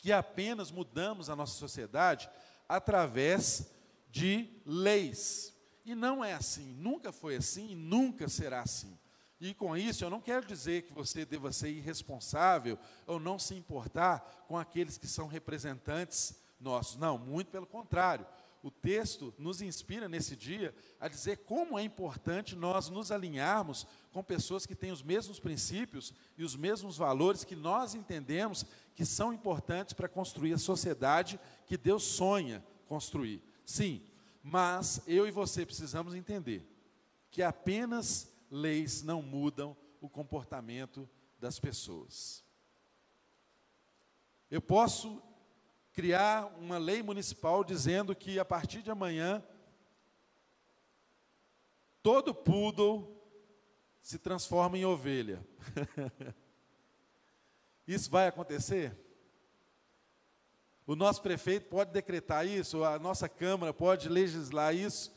[0.07, 2.29] que apenas mudamos a nossa sociedade
[2.65, 3.69] através
[4.09, 5.53] de leis.
[5.83, 8.97] E não é assim, nunca foi assim e nunca será assim.
[9.37, 13.53] E com isso, eu não quero dizer que você deva ser irresponsável ou não se
[13.53, 16.95] importar com aqueles que são representantes nossos.
[16.95, 18.25] Não, muito pelo contrário.
[18.63, 24.23] O texto nos inspira nesse dia a dizer como é importante nós nos alinharmos com
[24.23, 28.65] pessoas que têm os mesmos princípios e os mesmos valores que nós entendemos
[28.97, 33.43] que são importantes para construir a sociedade que Deus sonha construir.
[33.63, 34.01] Sim,
[34.41, 36.67] mas eu e você precisamos entender
[37.29, 41.07] que apenas leis não mudam o comportamento
[41.39, 42.43] das pessoas.
[44.49, 45.21] Eu posso
[45.93, 49.43] criar uma lei municipal dizendo que a partir de amanhã
[52.01, 53.15] todo poodle
[54.01, 55.45] se transforma em ovelha.
[57.87, 58.95] isso vai acontecer?
[60.85, 65.11] O nosso prefeito pode decretar isso, a nossa Câmara pode legislar isso,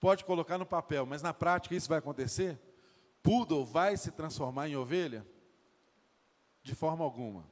[0.00, 2.60] pode colocar no papel, mas na prática isso vai acontecer?
[3.22, 5.26] Poodle vai se transformar em ovelha?
[6.62, 7.46] De forma alguma.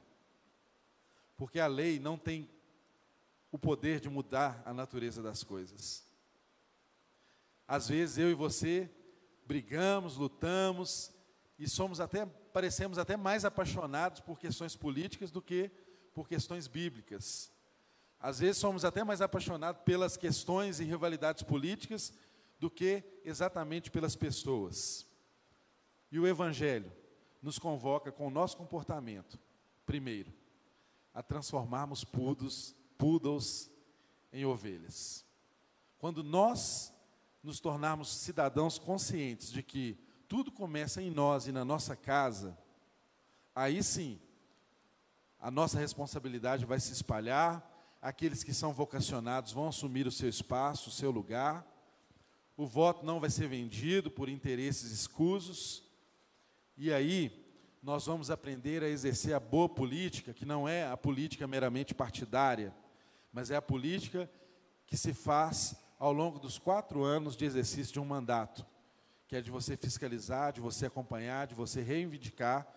[1.35, 2.49] Porque a lei não tem
[3.51, 6.03] o poder de mudar a natureza das coisas.
[7.67, 8.89] Às vezes eu e você
[9.45, 11.11] brigamos, lutamos
[11.57, 15.71] e somos até parecemos até mais apaixonados por questões políticas do que
[16.13, 17.51] por questões bíblicas.
[18.19, 22.13] Às vezes somos até mais apaixonados pelas questões e rivalidades políticas
[22.59, 25.05] do que exatamente pelas pessoas.
[26.11, 26.91] E o Evangelho
[27.41, 29.37] nos convoca com o nosso comportamento,
[29.85, 30.31] primeiro,
[31.13, 33.69] a transformarmos pudos, poodles
[34.31, 35.25] em ovelhas.
[35.97, 36.93] Quando nós
[37.41, 42.57] nos tornarmos cidadãos conscientes de que tudo começa em nós e na nossa casa,
[43.55, 44.19] aí sim,
[45.39, 47.69] a nossa responsabilidade vai se espalhar,
[48.01, 51.65] aqueles que são vocacionados vão assumir o seu espaço, o seu lugar,
[52.55, 55.83] o voto não vai ser vendido por interesses escusos,
[56.77, 57.43] e aí
[57.81, 62.73] nós vamos aprender a exercer a boa política, que não é a política meramente partidária,
[63.31, 64.29] mas é a política
[64.85, 68.65] que se faz ao longo dos quatro anos de exercício de um mandato,
[69.33, 72.71] que é de você fiscalizar, de você acompanhar, de você reivindicar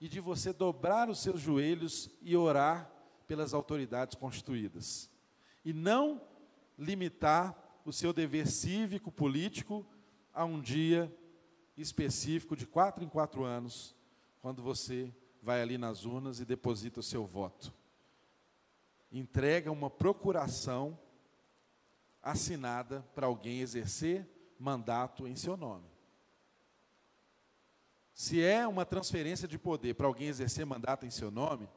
[0.00, 2.88] e de você dobrar os seus joelhos e orar
[3.26, 5.10] pelas autoridades constituídas.
[5.64, 6.22] E não
[6.78, 9.84] limitar o seu dever cívico, político,
[10.32, 11.12] a um dia
[11.76, 13.92] específico de quatro em quatro anos,
[14.40, 17.74] quando você vai ali nas urnas e deposita o seu voto.
[19.10, 20.96] Entrega uma procuração
[22.22, 24.24] assinada para alguém exercer
[24.56, 25.95] mandato em seu nome.
[28.16, 31.68] Se é uma transferência de poder para alguém exercer mandato em seu nome,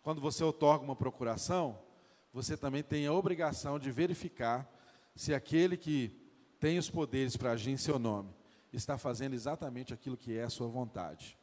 [0.00, 1.78] quando você otorga uma procuração,
[2.32, 4.66] você também tem a obrigação de verificar
[5.14, 6.18] se aquele que
[6.58, 8.34] tem os poderes para agir em seu nome
[8.72, 11.38] está fazendo exatamente aquilo que é a sua vontade.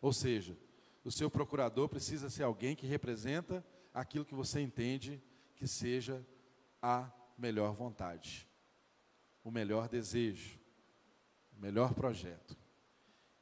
[0.00, 0.58] Ou seja,
[1.04, 5.22] o seu procurador precisa ser alguém que representa aquilo que você entende
[5.54, 6.26] que seja
[6.82, 8.48] a melhor vontade,
[9.44, 10.58] o melhor desejo,
[11.56, 12.61] o melhor projeto.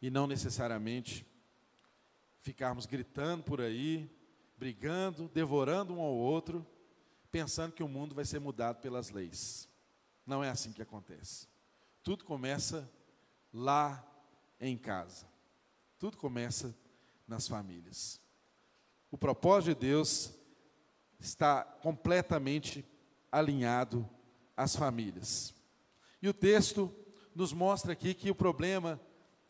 [0.01, 1.27] E não necessariamente
[2.41, 4.11] ficarmos gritando por aí,
[4.57, 6.67] brigando, devorando um ao outro,
[7.31, 9.69] pensando que o mundo vai ser mudado pelas leis.
[10.27, 11.49] Não é assim que acontece.
[12.03, 12.91] Tudo começa
[13.53, 14.07] lá
[14.61, 15.27] em casa.
[15.99, 16.75] Tudo começa
[17.27, 18.21] nas famílias.
[19.11, 20.33] O propósito de Deus
[21.19, 22.85] está completamente
[23.31, 24.09] alinhado
[24.57, 25.55] às famílias.
[26.23, 26.95] E o texto
[27.35, 29.01] nos mostra aqui que o problema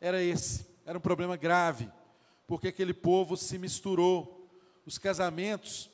[0.01, 1.91] era esse, era um problema grave,
[2.47, 4.41] porque aquele povo se misturou
[4.87, 5.91] os casamentos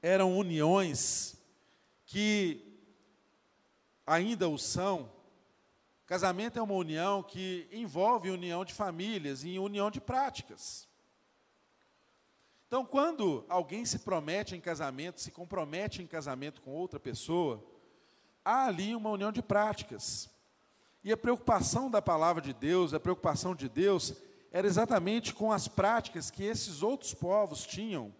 [0.00, 1.36] eram uniões
[2.06, 2.64] que
[4.06, 5.10] ainda o são.
[6.06, 10.88] Casamento é uma união que envolve união de famílias e união de práticas.
[12.66, 17.64] Então, quando alguém se promete em casamento, se compromete em casamento com outra pessoa,
[18.44, 20.30] há ali uma união de práticas.
[21.02, 24.14] E a preocupação da palavra de Deus, a preocupação de Deus,
[24.50, 28.14] era exatamente com as práticas que esses outros povos tinham,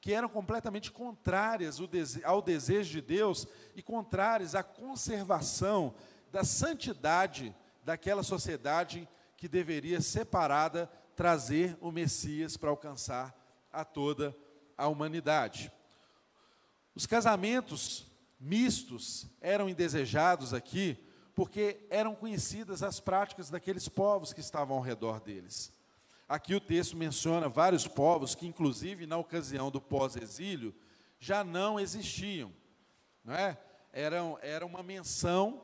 [0.00, 1.78] que eram completamente contrárias
[2.24, 5.94] ao desejo de Deus e contrárias à conservação
[6.30, 13.34] da santidade daquela sociedade que deveria separada trazer o Messias para alcançar
[13.72, 14.36] a toda
[14.76, 15.70] a humanidade.
[16.94, 18.06] Os casamentos
[18.38, 20.98] mistos eram indesejados aqui
[21.34, 25.72] porque eram conhecidas as práticas daqueles povos que estavam ao redor deles.
[26.28, 30.74] Aqui o texto menciona vários povos que, inclusive na ocasião do pós-exílio,
[31.18, 32.52] já não existiam.
[33.24, 33.58] Não é?
[33.94, 35.62] era, era uma menção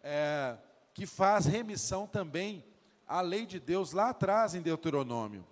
[0.00, 0.56] é,
[0.94, 2.64] que faz remissão também
[3.06, 5.44] à lei de Deus lá atrás em Deuteronômio,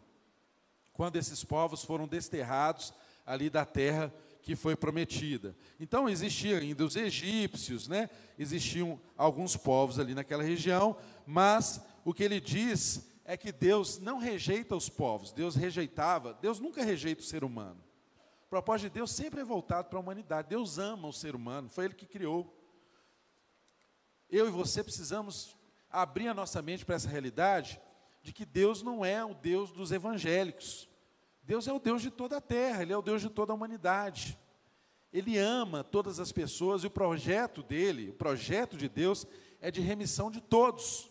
[0.93, 2.95] quando esses povos foram desterrados
[3.27, 5.57] ali da terra que foi prometida.
[5.79, 8.11] Então existiam ainda os egípcios, né?
[8.39, 14.19] Existiam alguns povos ali naquela região, mas o que ele diz é que Deus não
[14.19, 17.83] rejeita os povos, Deus rejeitava, Deus nunca rejeita o ser humano.
[18.45, 20.49] O propósito de Deus sempre é voltado para a humanidade.
[20.49, 22.59] Deus ama o ser humano, foi Ele que criou.
[24.29, 25.57] Eu e você precisamos
[25.89, 27.81] abrir a nossa mente para essa realidade
[28.23, 30.89] de que Deus não é o Deus dos evangélicos.
[31.43, 33.55] Deus é o Deus de toda a terra, Ele é o Deus de toda a
[33.55, 34.39] humanidade.
[35.13, 39.27] Ele ama todas as pessoas e o projeto dele, o projeto de Deus,
[39.61, 41.11] é de remissão de todos.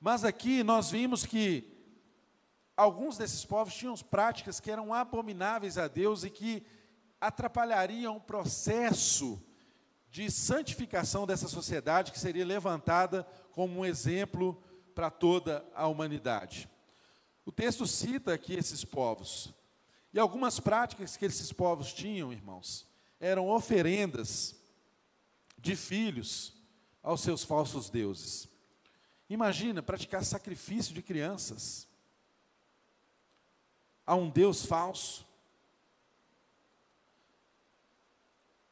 [0.00, 1.72] Mas aqui nós vimos que
[2.76, 6.62] alguns desses povos tinham práticas que eram abomináveis a Deus e que
[7.20, 9.40] atrapalhariam o processo
[10.10, 14.62] de santificação dessa sociedade que seria levantada como um exemplo
[14.94, 16.68] para toda a humanidade.
[17.44, 19.54] O texto cita aqui esses povos.
[20.16, 22.86] E algumas práticas que esses povos tinham, irmãos,
[23.20, 24.56] eram oferendas
[25.58, 26.54] de filhos
[27.02, 28.48] aos seus falsos deuses.
[29.28, 31.86] Imagina praticar sacrifício de crianças
[34.06, 35.26] a um Deus falso.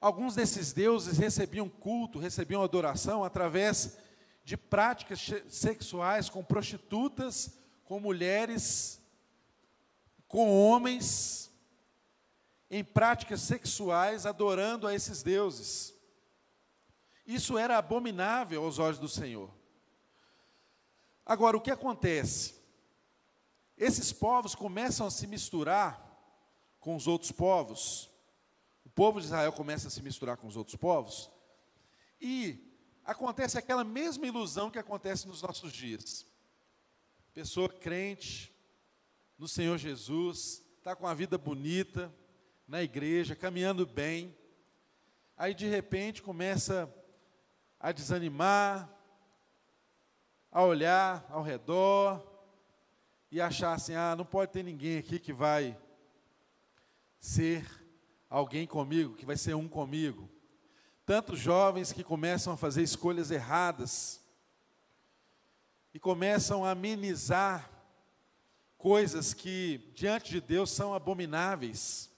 [0.00, 3.98] Alguns desses deuses recebiam culto, recebiam adoração através
[4.46, 7.52] de práticas sexuais com prostitutas,
[7.84, 8.98] com mulheres,
[10.34, 11.48] com homens,
[12.68, 15.94] em práticas sexuais, adorando a esses deuses.
[17.24, 19.48] Isso era abominável aos olhos do Senhor.
[21.24, 22.56] Agora, o que acontece?
[23.78, 26.04] Esses povos começam a se misturar
[26.80, 28.10] com os outros povos.
[28.84, 31.30] O povo de Israel começa a se misturar com os outros povos.
[32.20, 32.58] E
[33.04, 36.26] acontece aquela mesma ilusão que acontece nos nossos dias.
[37.32, 38.52] Pessoa crente
[39.44, 42.10] no Senhor Jesus, está com a vida bonita,
[42.66, 44.34] na igreja, caminhando bem.
[45.36, 46.90] Aí de repente começa
[47.78, 48.90] a desanimar,
[50.50, 52.26] a olhar ao redor,
[53.30, 55.78] e achar assim: ah, não pode ter ninguém aqui que vai
[57.18, 57.66] ser
[58.30, 60.26] alguém comigo, que vai ser um comigo.
[61.04, 64.24] Tantos jovens que começam a fazer escolhas erradas
[65.92, 67.73] e começam a amenizar
[68.84, 72.10] coisas que diante de Deus são abomináveis.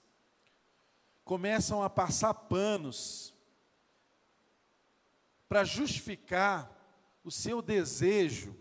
[1.23, 3.33] Começam a passar panos
[5.47, 6.69] para justificar
[7.23, 8.53] o seu desejo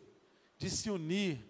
[0.57, 1.45] de se unir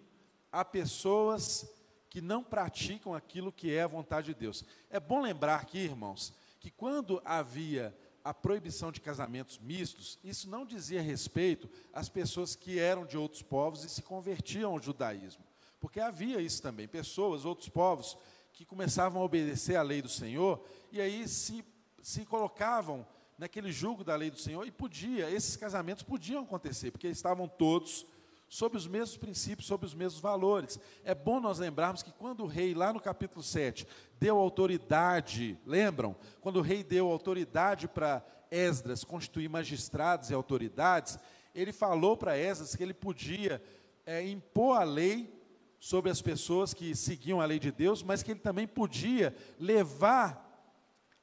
[0.51, 1.69] a pessoas
[2.09, 4.65] que não praticam aquilo que é a vontade de Deus.
[4.89, 10.65] É bom lembrar aqui, irmãos, que quando havia a proibição de casamentos mistos, isso não
[10.65, 15.46] dizia respeito às pessoas que eram de outros povos e se convertiam ao judaísmo.
[15.79, 18.17] Porque havia isso também, pessoas, outros povos,
[18.51, 21.63] que começavam a obedecer à lei do Senhor e aí se,
[22.01, 23.05] se colocavam
[23.37, 28.05] naquele julgo da lei do Senhor e podia, esses casamentos podiam acontecer, porque estavam todos
[28.49, 30.79] sobre os mesmos princípios, sobre os mesmos valores.
[31.03, 33.87] É bom nós lembrarmos que quando o rei, lá no capítulo 7,
[34.19, 36.15] deu autoridade, lembram?
[36.41, 41.19] Quando o rei deu autoridade para Esdras constituir magistrados e autoridades,
[41.53, 43.61] ele falou para Esdras que ele podia
[44.05, 45.36] é, impor a lei
[45.79, 50.43] sobre as pessoas que seguiam a lei de Deus, mas que ele também podia levar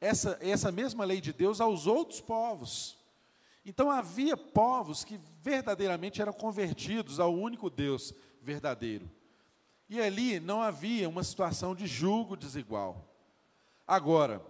[0.01, 2.99] essa, essa mesma lei de Deus aos outros povos.
[3.65, 9.11] Então havia povos que verdadeiramente eram convertidos ao único Deus verdadeiro.
[9.89, 13.11] E ali não havia uma situação de julgo desigual.
[13.87, 14.45] Agora,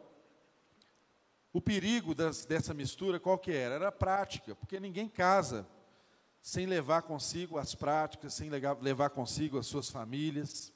[1.52, 3.76] o perigo das, dessa mistura qual que era?
[3.76, 5.66] Era a prática, porque ninguém casa
[6.44, 10.70] sem levar consigo as práticas, sem levar, consigo as suas famílias.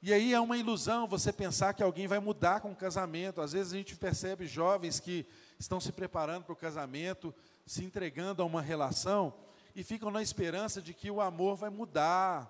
[0.00, 3.40] E aí é uma ilusão você pensar que alguém vai mudar com o casamento.
[3.40, 5.26] Às vezes a gente percebe jovens que
[5.58, 7.34] estão se preparando para o casamento,
[7.66, 9.34] se entregando a uma relação
[9.74, 12.48] e ficam na esperança de que o amor vai mudar,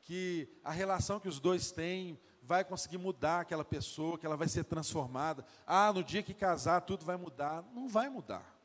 [0.00, 4.48] que a relação que os dois têm vai conseguir mudar aquela pessoa, que ela vai
[4.48, 5.44] ser transformada.
[5.66, 7.62] Ah, no dia que casar tudo vai mudar.
[7.74, 8.59] Não vai mudar.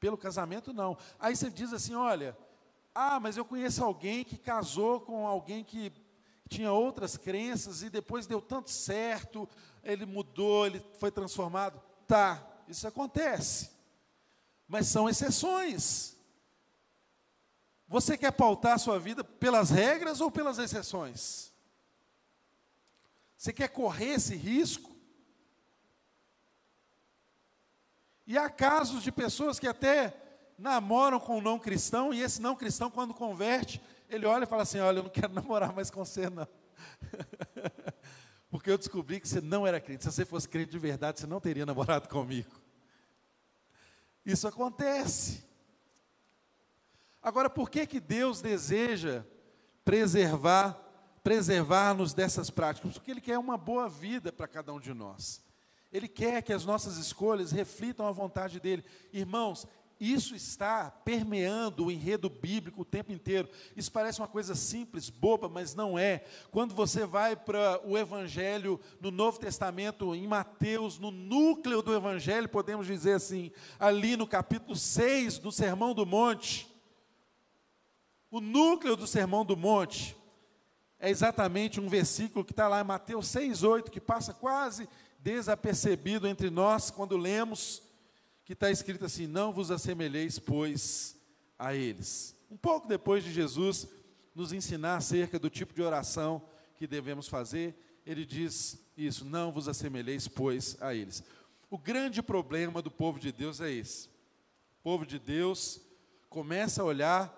[0.00, 0.96] Pelo casamento, não.
[1.18, 2.36] Aí você diz assim: olha,
[2.94, 5.92] ah, mas eu conheço alguém que casou com alguém que
[6.48, 9.48] tinha outras crenças e depois deu tanto certo,
[9.84, 11.80] ele mudou, ele foi transformado.
[12.06, 13.70] Tá, isso acontece.
[14.66, 16.16] Mas são exceções.
[17.86, 21.52] Você quer pautar a sua vida pelas regras ou pelas exceções?
[23.36, 24.97] Você quer correr esse risco?
[28.28, 30.14] E há casos de pessoas que até
[30.58, 34.64] namoram com um não cristão, e esse não cristão, quando converte, ele olha e fala
[34.64, 36.46] assim: Olha, eu não quero namorar mais com você, não.
[38.50, 40.04] Porque eu descobri que você não era crente.
[40.04, 42.54] Se você fosse crente de verdade, você não teria namorado comigo.
[44.26, 45.42] Isso acontece.
[47.22, 49.24] Agora, por que que Deus deseja
[49.86, 50.78] preservar,
[51.22, 52.92] preservar-nos dessas práticas?
[52.92, 55.47] Porque Ele quer uma boa vida para cada um de nós.
[55.92, 58.84] Ele quer que as nossas escolhas reflitam a vontade dele.
[59.12, 59.66] Irmãos,
[60.00, 63.48] isso está permeando o enredo bíblico o tempo inteiro.
[63.76, 66.24] Isso parece uma coisa simples, boba, mas não é.
[66.52, 72.48] Quando você vai para o Evangelho no Novo Testamento, em Mateus, no núcleo do Evangelho,
[72.48, 76.68] podemos dizer assim, ali no capítulo 6 do Sermão do Monte,
[78.30, 80.16] o núcleo do Sermão do Monte
[81.00, 84.88] é exatamente um versículo que está lá em Mateus 6,8, que passa quase
[85.18, 87.82] desapercebido entre nós quando lemos
[88.44, 91.16] que está escrito assim: Não vos assemelheis, pois,
[91.58, 92.36] a eles.
[92.50, 93.86] Um pouco depois de Jesus
[94.34, 96.42] nos ensinar acerca do tipo de oração
[96.76, 97.74] que devemos fazer,
[98.06, 101.22] ele diz isso: não vos assemelheis, pois, a eles.
[101.68, 104.08] O grande problema do povo de Deus é esse.
[104.78, 105.80] O povo de Deus
[106.30, 107.34] começa a olhar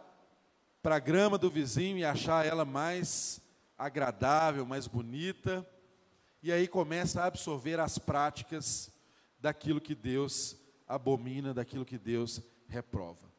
[0.82, 3.40] para a grama do vizinho e achar ela mais
[3.76, 5.66] agradável, mais bonita,
[6.42, 8.90] e aí começa a absorver as práticas
[9.38, 13.30] daquilo que Deus abomina, daquilo que Deus reprova.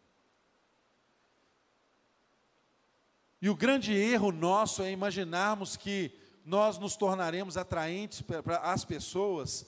[3.41, 6.11] E o grande erro nosso é imaginarmos que
[6.45, 9.65] nós nos tornaremos atraentes para as pessoas,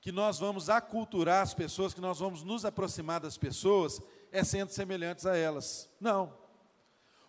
[0.00, 4.70] que nós vamos aculturar as pessoas, que nós vamos nos aproximar das pessoas, é sendo
[4.70, 5.90] semelhantes a elas.
[6.00, 6.32] Não.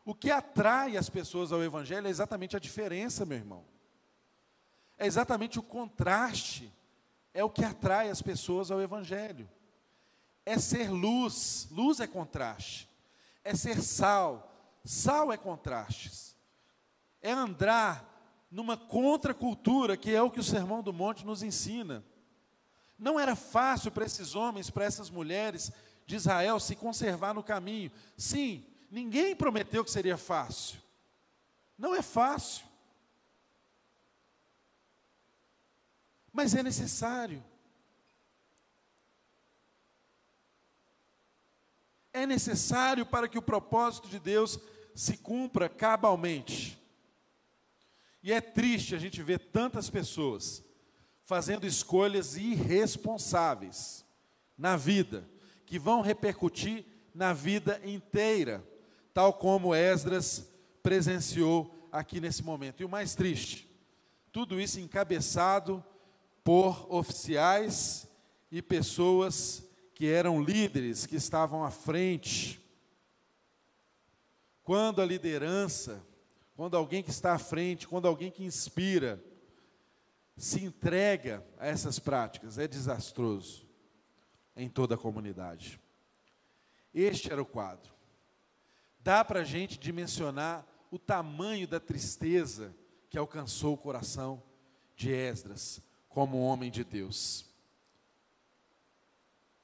[0.05, 3.65] O que atrai as pessoas ao Evangelho é exatamente a diferença, meu irmão.
[4.97, 6.71] É exatamente o contraste.
[7.33, 9.49] É o que atrai as pessoas ao Evangelho.
[10.45, 11.67] É ser luz.
[11.71, 12.89] Luz é contraste.
[13.43, 14.51] É ser sal.
[14.83, 16.35] Sal é contrastes.
[17.21, 18.17] É andar
[18.49, 22.03] numa contracultura, que é o que o Sermão do Monte nos ensina.
[22.97, 25.71] Não era fácil para esses homens, para essas mulheres
[26.05, 27.91] de Israel se conservar no caminho.
[28.15, 30.79] Sim, ninguém prometeu que seria fácil.
[31.77, 32.65] Não é fácil.
[36.37, 37.43] Mas é necessário.
[42.13, 44.59] É necessário para que o propósito de Deus
[44.93, 46.79] se cumpra cabalmente.
[48.21, 50.63] E é triste a gente ver tantas pessoas
[51.25, 54.05] fazendo escolhas irresponsáveis
[54.55, 55.27] na vida,
[55.65, 56.85] que vão repercutir
[57.15, 58.63] na vida inteira,
[59.11, 60.47] tal como Esdras
[60.83, 62.81] presenciou aqui nesse momento.
[62.81, 63.67] E o mais triste,
[64.31, 65.83] tudo isso encabeçado
[66.47, 68.07] por oficiais
[68.49, 72.65] e pessoas que eram líderes, que estavam à frente
[74.63, 76.01] quando a liderança,
[76.55, 79.21] quando alguém que está à frente, quando alguém que inspira,
[80.37, 83.67] se entrega a essas práticas, é desastroso
[84.55, 85.81] em toda a comunidade.
[86.93, 87.93] Este era o quadro.
[89.01, 92.73] Dá para a gente dimensionar o tamanho da tristeza
[93.09, 94.41] que alcançou o coração
[94.95, 95.85] de Esdras
[96.17, 97.45] como homem de Deus.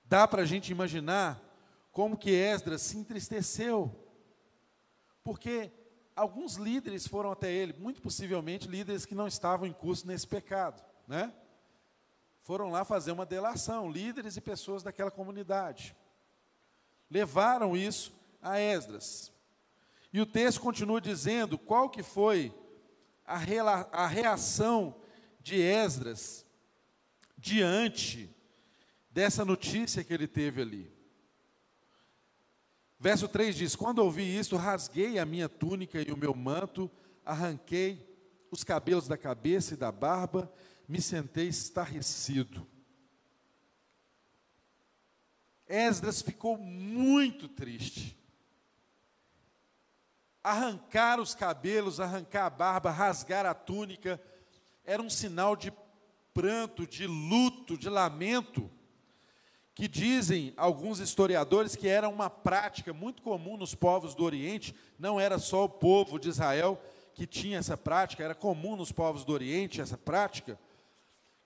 [0.05, 1.41] Dá para a gente imaginar
[1.91, 3.91] como que Esdras se entristeceu
[5.23, 5.71] porque
[6.15, 10.79] alguns líderes foram até ele, muito possivelmente líderes que não estavam em curso nesse pecado,
[11.07, 11.33] né?
[12.43, 15.95] Foram lá fazer uma delação, líderes e pessoas daquela comunidade.
[17.09, 19.31] Levaram isso a Esdras.
[20.13, 22.53] E o texto continua dizendo qual que foi
[23.25, 23.37] a,
[24.03, 24.95] a reação
[25.41, 26.42] de Esdras
[27.43, 28.33] diante
[29.11, 30.89] dessa notícia que ele teve ali.
[32.97, 36.89] Verso 3 diz: Quando ouvi isso, rasguei a minha túnica e o meu manto,
[37.25, 38.09] arranquei
[38.49, 40.49] os cabelos da cabeça e da barba,
[40.87, 42.65] me sentei estarrecido.
[45.67, 48.17] Esdras ficou muito triste.
[50.41, 54.21] Arrancar os cabelos, arrancar a barba, rasgar a túnica,
[54.85, 55.71] era um sinal de
[56.33, 58.69] pranto, de luto, de lamento
[59.75, 65.19] que dizem alguns historiadores que era uma prática muito comum nos povos do Oriente, não
[65.19, 66.79] era só o povo de Israel
[67.13, 70.59] que tinha essa prática, era comum nos povos do Oriente essa prática,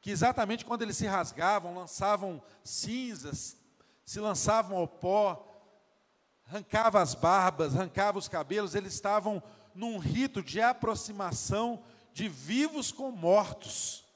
[0.02, 3.58] que exatamente quando eles se rasgavam, lançavam cinzas,
[4.06, 5.46] se lançavam ao pó,
[6.48, 9.42] arrancavam as barbas, arrancavam os cabelos, eles estavam
[9.74, 11.84] num rito de aproximação
[12.14, 14.07] de vivos com mortos.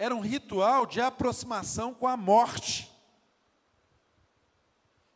[0.00, 2.88] Era um ritual de aproximação com a morte.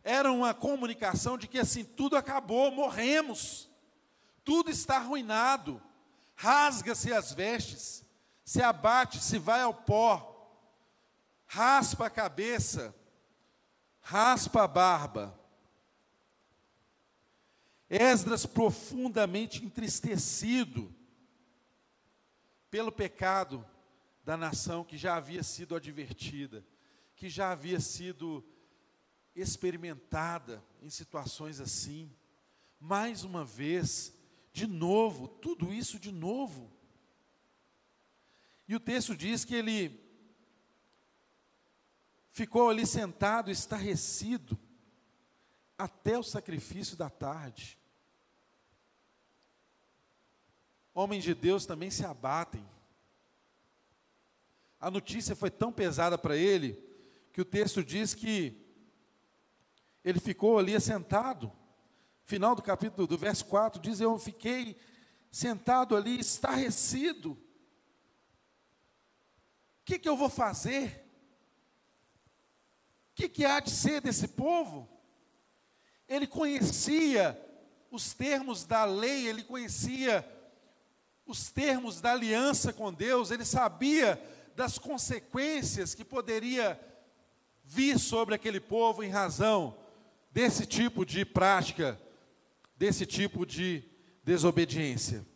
[0.02, 3.70] Era uma comunicação de que assim, tudo acabou, morremos,
[4.42, 5.80] tudo está arruinado,
[6.34, 8.04] rasga-se as vestes,
[8.44, 10.50] se abate, se vai ao pó,
[11.46, 12.92] raspa a cabeça,
[14.00, 15.38] raspa a barba.
[17.88, 20.92] Esdras profundamente entristecido
[22.68, 23.64] pelo pecado
[24.24, 26.64] da nação que já havia sido advertida,
[27.16, 28.44] que já havia sido
[29.34, 32.10] experimentada em situações assim.
[32.78, 34.14] Mais uma vez,
[34.52, 36.70] de novo, tudo isso de novo.
[38.68, 40.00] E o texto diz que ele
[42.30, 44.58] ficou ali sentado, estarrecido,
[45.76, 47.78] até o sacrifício da tarde.
[50.94, 52.64] Homens de Deus também se abatem.
[54.82, 56.76] A notícia foi tão pesada para ele
[57.32, 58.60] que o texto diz que
[60.04, 61.52] ele ficou ali assentado,
[62.24, 64.76] final do capítulo, do verso 4, diz: Eu fiquei
[65.30, 67.30] sentado ali, estarrecido.
[67.30, 67.38] O
[69.84, 71.08] que, que eu vou fazer?
[73.12, 74.88] O que, que há de ser desse povo?
[76.08, 77.40] Ele conhecia
[77.88, 80.28] os termos da lei, ele conhecia
[81.24, 84.20] os termos da aliança com Deus, ele sabia
[84.55, 86.78] das consequências que poderia
[87.64, 89.76] vir sobre aquele povo em razão
[90.30, 92.00] desse tipo de prática,
[92.76, 93.84] desse tipo de
[94.24, 95.26] desobediência.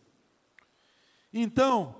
[1.33, 1.95] Então,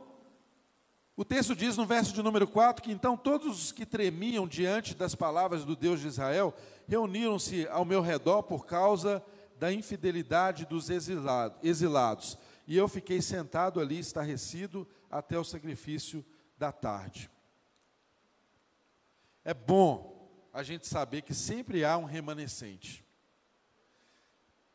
[1.17, 4.95] o texto diz no verso de número 4 que então todos os que tremiam diante
[4.95, 6.55] das palavras do Deus de Israel
[6.87, 9.25] reuniram-se ao meu redor por causa
[9.59, 12.37] da infidelidade dos exilados.
[12.67, 16.25] E eu fiquei sentado ali, estarrecido, até o sacrifício
[16.57, 17.31] da tarde.
[19.45, 23.05] É bom a gente saber que sempre há um remanescente.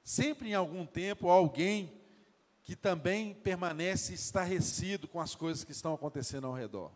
[0.04, 2.02] Sempre em algum tempo alguém
[2.64, 6.92] que também permanece estarrecido com as coisas que estão acontecendo ao redor.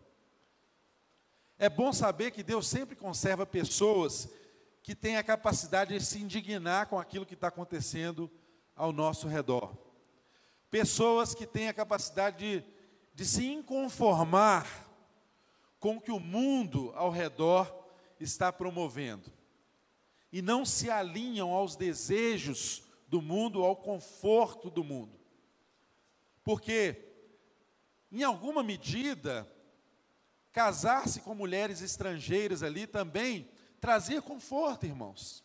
[1.57, 4.29] É bom saber que Deus sempre conserva pessoas
[4.83, 8.29] que têm a capacidade de se indignar com aquilo que está acontecendo
[8.75, 9.75] ao nosso redor.
[10.69, 12.74] Pessoas que têm a capacidade de,
[13.15, 14.85] de se inconformar
[15.79, 17.73] com o que o mundo ao redor
[18.19, 19.31] está promovendo.
[20.31, 25.17] E não se alinham aos desejos do mundo, ao conforto do mundo.
[26.43, 27.03] Porque,
[28.11, 29.49] em alguma medida,
[30.51, 33.49] casar-se com mulheres estrangeiras ali também
[33.79, 35.43] trazia conforto, irmãos.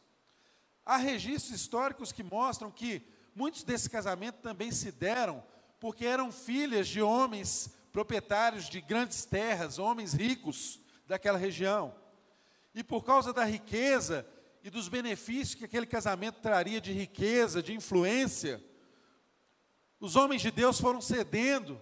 [0.85, 5.45] Há registros históricos que mostram que muitos desses casamentos também se deram
[5.81, 10.79] porque eram filhas de homens proprietários de grandes terras, homens ricos
[11.09, 11.95] daquela região.
[12.75, 14.27] E por causa da riqueza
[14.63, 18.63] e dos benefícios que aquele casamento traria de riqueza, de influência,
[19.99, 21.81] os homens de Deus foram cedendo,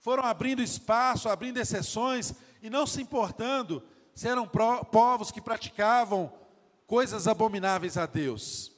[0.00, 6.32] foram abrindo espaço, abrindo exceções e não se importando se eram povos que praticavam
[6.86, 8.72] coisas abomináveis a Deus.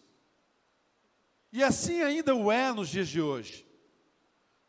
[1.53, 3.66] E assim ainda o é nos dias de hoje.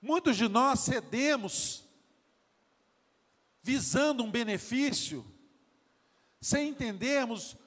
[0.08, 1.84] Muitos de nós cedemos
[3.62, 5.26] visando um benefício,
[6.40, 7.58] sem entendermos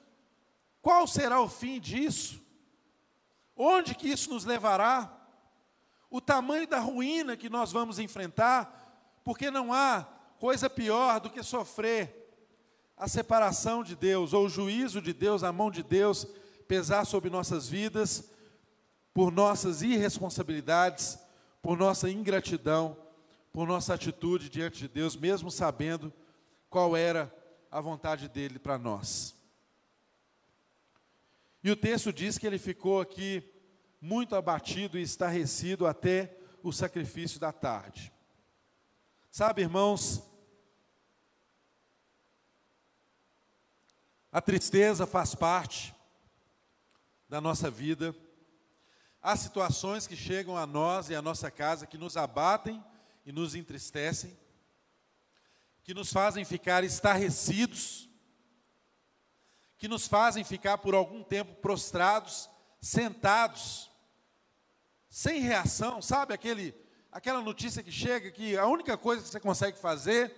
[0.81, 2.41] qual será o fim disso,
[3.55, 5.15] onde que isso nos levará
[6.09, 10.07] o tamanho da ruína que nós vamos enfrentar, porque não há
[10.39, 12.27] coisa pior do que sofrer
[12.97, 16.25] a separação de Deus, ou o juízo de Deus, a mão de Deus,
[16.67, 18.31] pesar sobre nossas vidas,
[19.13, 21.19] por nossas irresponsabilidades,
[21.61, 22.97] por nossa ingratidão,
[23.53, 26.11] por nossa atitude diante de Deus, mesmo sabendo
[26.69, 27.33] qual era
[27.69, 29.35] a vontade dele para nós.
[31.63, 33.43] E o texto diz que ele ficou aqui
[34.01, 38.11] muito abatido e estarrecido até o sacrifício da tarde.
[39.29, 40.23] Sabe, irmãos,
[44.31, 45.93] a tristeza faz parte
[47.29, 48.15] da nossa vida.
[49.21, 52.83] Há situações que chegam a nós e à nossa casa que nos abatem
[53.23, 54.35] e nos entristecem,
[55.83, 58.09] que nos fazem ficar estarrecidos,
[59.77, 62.49] que nos fazem ficar por algum tempo prostrados,
[62.79, 63.91] sentados,
[65.07, 66.73] sem reação, sabe aquele
[67.11, 70.33] aquela notícia que chega que a única coisa que você consegue fazer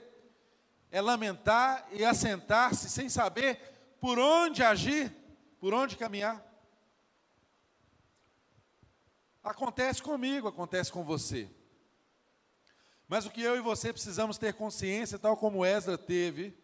[0.91, 5.15] é lamentar e assentar-se sem saber por onde agir,
[5.59, 6.52] por onde caminhar.
[9.43, 11.49] Acontece comigo, acontece com você.
[13.07, 16.57] Mas o que eu e você precisamos ter consciência, tal como Ezra teve,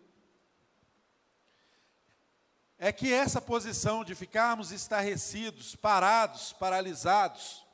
[2.78, 7.68] é que essa posição de ficarmos estarrecidos, parados, paralisados,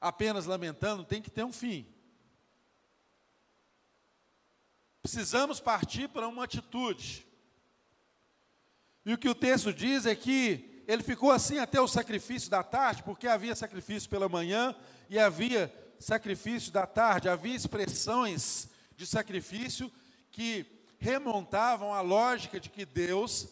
[0.00, 1.92] apenas lamentando, tem que ter um fim.
[5.02, 7.26] Precisamos partir para uma atitude.
[9.04, 12.62] E o que o texto diz é que ele ficou assim até o sacrifício da
[12.62, 14.74] tarde, porque havia sacrifício pela manhã
[15.08, 19.90] e havia sacrifício da tarde, havia expressões de sacrifício
[20.30, 20.66] que
[20.98, 23.48] remontavam à lógica de que Deus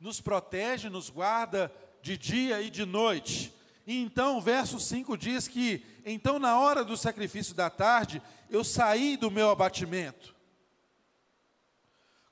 [0.00, 3.54] nos protege, nos guarda de dia e de noite.
[3.86, 8.62] E então o verso 5 diz que, então na hora do sacrifício da tarde, eu
[8.62, 10.34] saí do meu abatimento,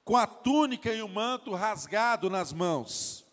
[0.05, 3.26] com a túnica e o manto rasgado nas mãos,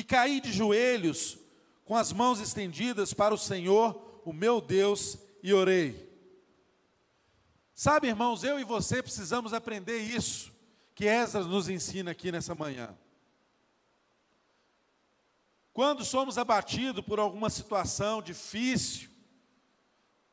[0.00, 1.36] e caí de joelhos,
[1.84, 6.08] com as mãos estendidas para o Senhor, o meu Deus, e orei.
[7.74, 10.50] Sabe, irmãos, eu e você precisamos aprender isso,
[10.94, 12.96] que Esdras nos ensina aqui nessa manhã.
[15.70, 19.10] Quando somos abatidos por alguma situação difícil,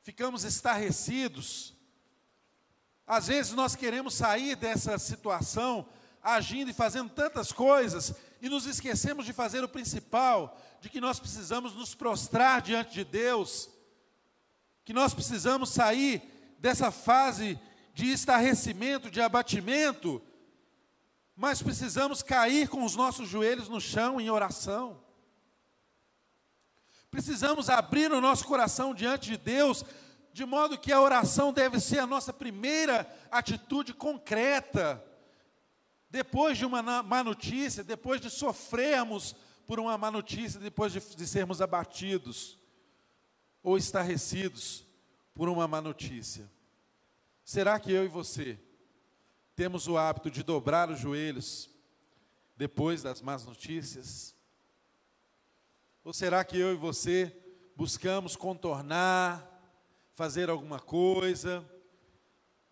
[0.02, 1.74] ficamos estarrecidos.
[3.06, 5.86] Às vezes nós queremos sair dessa situação
[6.24, 11.20] agindo e fazendo tantas coisas e nos esquecemos de fazer o principal, de que nós
[11.20, 13.70] precisamos nos prostrar diante de Deus,
[14.86, 17.60] que nós precisamos sair dessa fase
[17.94, 20.22] de estarrecimento, de abatimento,
[21.36, 25.02] mas precisamos cair com os nossos joelhos no chão em oração.
[27.10, 29.84] Precisamos abrir o nosso coração diante de Deus,
[30.34, 35.04] de modo que a oração deve ser a nossa primeira atitude concreta.
[36.10, 39.36] Depois de uma má notícia, depois de sofrermos
[39.66, 42.58] por uma má notícia, depois de, de sermos abatidos
[43.62, 44.86] ou estarrecidos
[45.34, 46.50] por uma má notícia.
[47.44, 48.58] Será que eu e você
[49.56, 51.70] temos o hábito de dobrar os joelhos
[52.56, 54.34] depois das más notícias?
[56.04, 57.36] Ou será que eu e você
[57.76, 59.46] buscamos contornar,
[60.16, 61.70] fazer alguma coisa?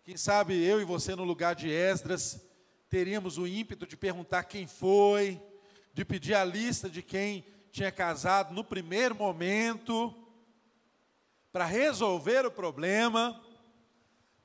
[0.02, 2.40] Quem sabe eu e você, no lugar de Esdras,
[2.88, 5.40] teríamos o ímpeto de perguntar quem foi,
[5.92, 10.14] de pedir a lista de quem tinha casado no primeiro momento,
[11.52, 13.42] para resolver o problema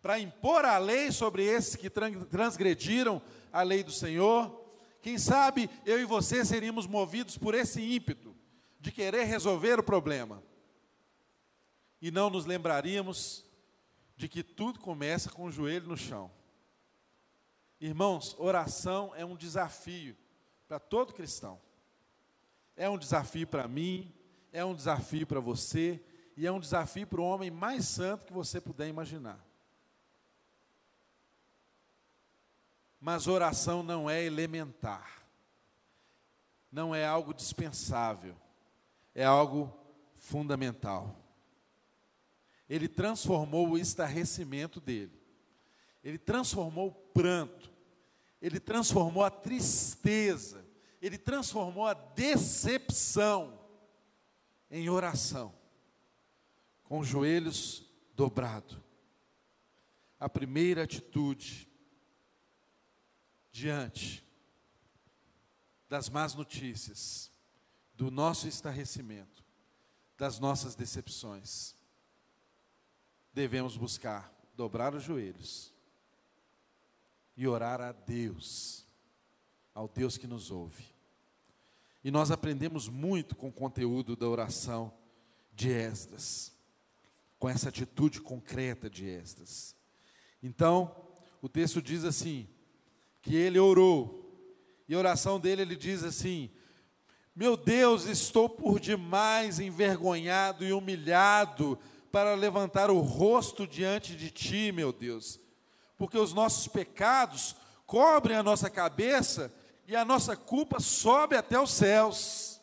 [0.02, 3.22] para impor a lei sobre esses que transgrediram
[3.54, 4.60] a lei do Senhor.
[5.02, 8.36] Quem sabe eu e você seríamos movidos por esse ímpeto
[8.80, 10.44] de querer resolver o problema.
[12.02, 13.46] E não nos lembraríamos
[14.18, 16.32] de que tudo começa com o joelho no chão.
[17.82, 20.16] Irmãos, oração é um desafio
[20.68, 21.60] para todo cristão.
[22.78, 24.14] É um desafio para mim,
[24.54, 26.00] é um desafio para você,
[26.38, 29.44] e é um desafio para o homem mais santo que você puder imaginar.
[33.00, 35.24] Mas oração não é elementar,
[36.72, 38.36] não é algo dispensável,
[39.16, 39.76] é algo
[40.18, 41.16] fundamental.
[42.70, 45.20] Ele transformou o estarrecimento dele,
[46.04, 47.71] ele transformou o pranto,
[48.42, 50.66] ele transformou a tristeza,
[51.02, 53.60] ele transformou a decepção
[54.70, 55.54] em oração,
[56.84, 57.86] com os joelhos
[58.16, 58.80] dobrados.
[60.20, 61.70] A primeira atitude
[63.52, 64.26] diante
[65.88, 67.30] das más notícias,
[67.94, 69.44] do nosso estarrecimento,
[70.18, 71.76] das nossas decepções,
[73.34, 75.71] devemos buscar dobrar os joelhos
[77.36, 78.86] e orar a Deus,
[79.74, 80.86] ao Deus que nos ouve.
[82.04, 84.94] E nós aprendemos muito com o conteúdo da oração
[85.54, 86.52] de Esdras,
[87.38, 89.76] com essa atitude concreta de Esdras.
[90.42, 90.96] Então,
[91.42, 92.48] o texto diz assim:
[93.22, 94.20] que ele orou.
[94.88, 96.50] E a oração dele, ele diz assim:
[97.36, 101.78] Meu Deus, estou por demais envergonhado e humilhado
[102.12, 105.40] para levantar o rosto diante de ti, meu Deus,
[106.02, 109.54] porque os nossos pecados cobrem a nossa cabeça
[109.86, 112.60] e a nossa culpa sobe até os céus.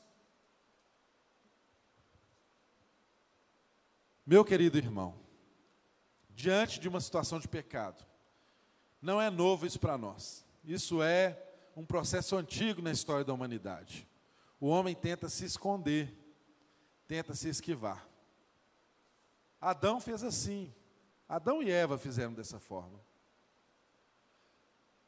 [4.26, 5.14] Meu querido irmão,
[6.30, 8.04] diante de uma situação de pecado,
[9.00, 10.44] não é novo isso para nós.
[10.64, 11.40] Isso é
[11.76, 14.04] um processo antigo na história da humanidade.
[14.58, 16.12] O homem tenta se esconder,
[17.06, 18.04] tenta se esquivar.
[19.60, 20.74] Adão fez assim.
[21.28, 23.06] Adão e Eva fizeram dessa forma.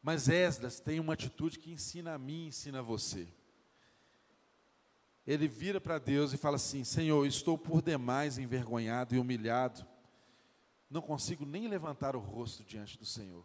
[0.03, 3.29] Mas Esdras tem uma atitude que ensina a mim, ensina a você.
[5.27, 9.87] Ele vira para Deus e fala assim: Senhor, estou por demais envergonhado e humilhado,
[10.89, 13.45] não consigo nem levantar o rosto diante do Senhor.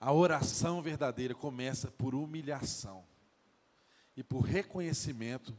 [0.00, 3.04] A oração verdadeira começa por humilhação
[4.16, 5.56] e por reconhecimento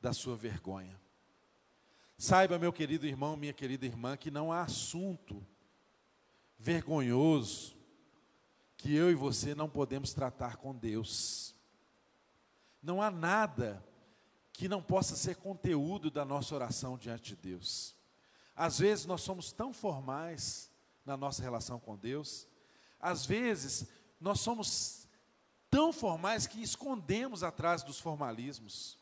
[0.00, 1.00] da sua vergonha.
[2.16, 5.44] Saiba, meu querido irmão, minha querida irmã, que não há assunto
[6.58, 7.76] vergonhoso
[8.76, 11.54] que eu e você não podemos tratar com Deus.
[12.82, 13.84] Não há nada
[14.52, 17.96] que não possa ser conteúdo da nossa oração diante de Deus.
[18.54, 20.70] Às vezes nós somos tão formais
[21.04, 22.46] na nossa relação com Deus,
[23.04, 23.86] às vezes,
[24.18, 25.06] nós somos
[25.68, 28.98] tão formais que escondemos atrás dos formalismos.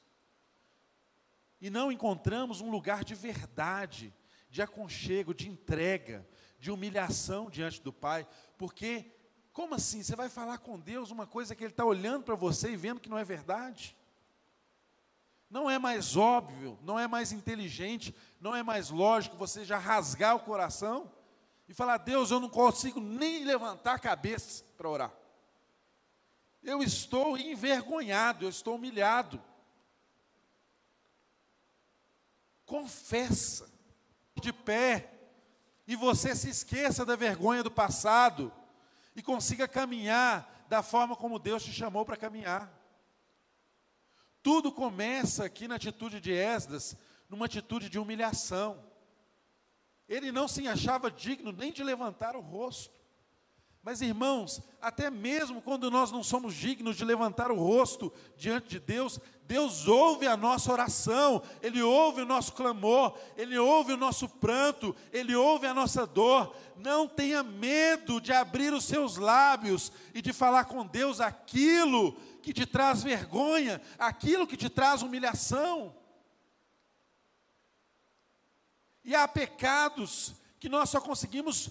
[1.63, 4.13] E não encontramos um lugar de verdade,
[4.51, 8.29] de aconchego, de entrega, de humilhação diante do Pai.
[8.59, 9.11] Porque,
[9.51, 10.03] como assim?
[10.03, 13.01] Você vai falar com Deus uma coisa que Ele está olhando para você e vendo
[13.01, 13.97] que não é verdade?
[15.49, 20.37] Não é mais óbvio, não é mais inteligente, não é mais lógico você já rasgar
[20.37, 21.11] o coração?
[21.73, 25.13] e falar: Deus, eu não consigo nem levantar a cabeça para orar.
[26.63, 29.43] Eu estou envergonhado, eu estou humilhado.
[32.65, 33.71] Confessa,
[34.41, 35.13] de pé,
[35.87, 38.53] e você se esqueça da vergonha do passado
[39.15, 42.73] e consiga caminhar da forma como Deus te chamou para caminhar.
[44.43, 46.97] Tudo começa aqui na atitude de Esdras,
[47.29, 48.83] numa atitude de humilhação.
[50.09, 53.01] Ele não se achava digno nem de levantar o rosto.
[53.83, 58.78] Mas, irmãos, até mesmo quando nós não somos dignos de levantar o rosto diante de
[58.78, 64.28] Deus, Deus ouve a nossa oração, Ele ouve o nosso clamor, Ele ouve o nosso
[64.28, 66.55] pranto, Ele ouve a nossa dor.
[66.76, 72.53] Não tenha medo de abrir os seus lábios e de falar com Deus aquilo que
[72.53, 75.93] te traz vergonha, aquilo que te traz humilhação.
[79.05, 81.70] E há pecados que nós só conseguimos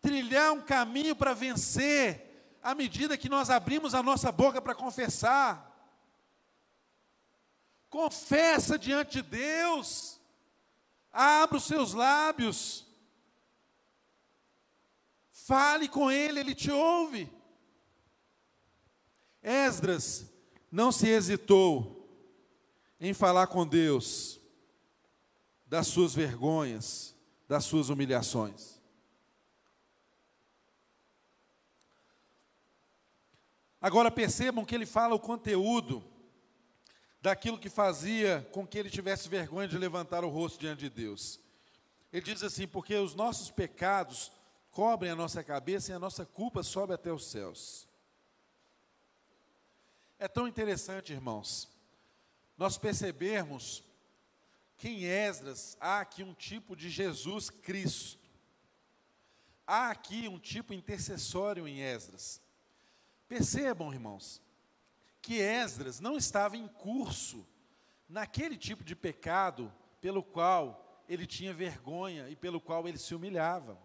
[0.00, 5.68] trilhar um caminho para vencer à medida que nós abrimos a nossa boca para confessar.
[7.88, 10.20] Confessa diante de Deus,
[11.12, 12.86] abra os seus lábios,
[15.32, 17.28] fale com Ele, Ele te ouve.
[19.42, 20.26] Esdras
[20.70, 22.00] não se hesitou
[23.00, 24.38] em falar com Deus
[25.66, 27.14] das suas vergonhas,
[27.48, 28.69] das suas humilhações.
[33.80, 36.04] Agora percebam que ele fala o conteúdo
[37.22, 41.40] daquilo que fazia com que ele tivesse vergonha de levantar o rosto diante de Deus.
[42.12, 44.30] Ele diz assim: porque os nossos pecados
[44.70, 47.88] cobrem a nossa cabeça e a nossa culpa sobe até os céus.
[50.18, 51.68] É tão interessante, irmãos,
[52.56, 53.82] nós percebermos
[54.76, 58.18] que em Esdras há aqui um tipo de Jesus Cristo.
[59.66, 62.40] Há aqui um tipo intercessório em Esdras.
[63.30, 64.42] Percebam, irmãos,
[65.22, 67.46] que Esdras não estava em curso
[68.08, 73.78] naquele tipo de pecado pelo qual ele tinha vergonha e pelo qual ele se humilhava.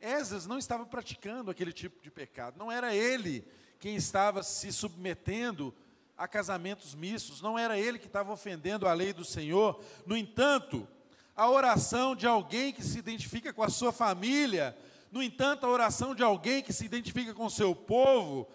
[0.00, 3.44] Esdras não estava praticando aquele tipo de pecado, não era ele
[3.80, 5.74] quem estava se submetendo
[6.16, 9.82] a casamentos mistos, não era ele que estava ofendendo a lei do Senhor.
[10.06, 10.86] No entanto,
[11.34, 14.78] a oração de alguém que se identifica com a sua família,
[15.10, 18.48] no entanto, a oração de alguém que se identifica com o seu povo,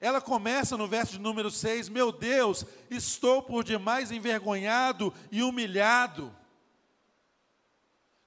[0.00, 6.34] ela começa no verso de número 6: Meu Deus, estou por demais envergonhado e humilhado.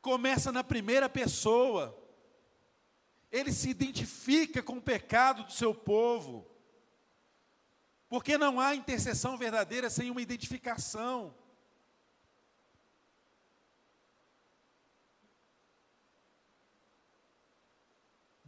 [0.01, 1.97] Começa na primeira pessoa.
[3.31, 6.45] Ele se identifica com o pecado do seu povo.
[8.09, 11.33] Porque não há intercessão verdadeira sem uma identificação.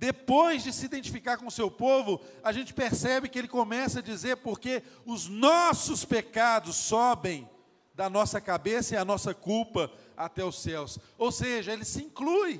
[0.03, 4.01] Depois de se identificar com o seu povo, a gente percebe que ele começa a
[4.01, 7.49] dizer porque os nossos pecados sobem
[7.93, 10.99] da nossa cabeça e a nossa culpa até os céus.
[11.17, 12.59] Ou seja, ele se inclui.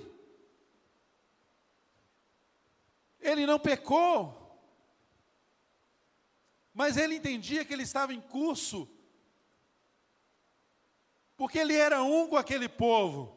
[3.19, 4.57] Ele não pecou,
[6.73, 8.87] mas ele entendia que ele estava em curso,
[11.35, 13.32] porque ele era um com aquele povo.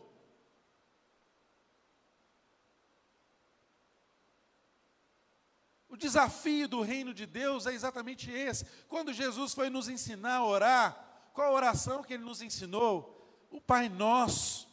[5.96, 8.66] O desafio do reino de Deus é exatamente esse.
[8.86, 13.46] Quando Jesus foi nos ensinar a orar, qual a oração que ele nos ensinou?
[13.50, 14.68] O Pai Nosso.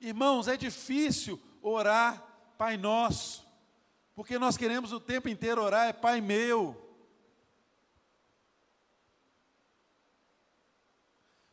[0.00, 2.20] Irmãos, é difícil orar
[2.58, 3.46] Pai Nosso,
[4.12, 6.76] porque nós queremos o tempo inteiro orar, é Pai meu.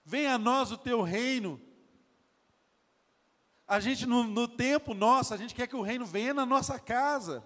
[0.03, 1.61] Venha a nós o teu reino.
[3.67, 6.79] A gente, no, no tempo nosso, a gente quer que o reino venha na nossa
[6.79, 7.43] casa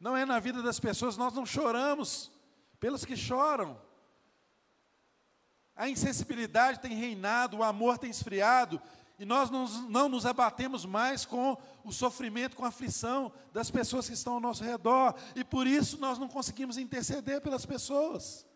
[0.00, 2.32] não é na vida das pessoas, nós não choramos
[2.80, 3.78] pelos que choram.
[5.76, 8.80] A insensibilidade tem reinado, o amor tem esfriado,
[9.18, 14.08] e nós não, não nos abatemos mais com o sofrimento, com a aflição das pessoas
[14.08, 18.46] que estão ao nosso redor, e por isso nós não conseguimos interceder pelas pessoas.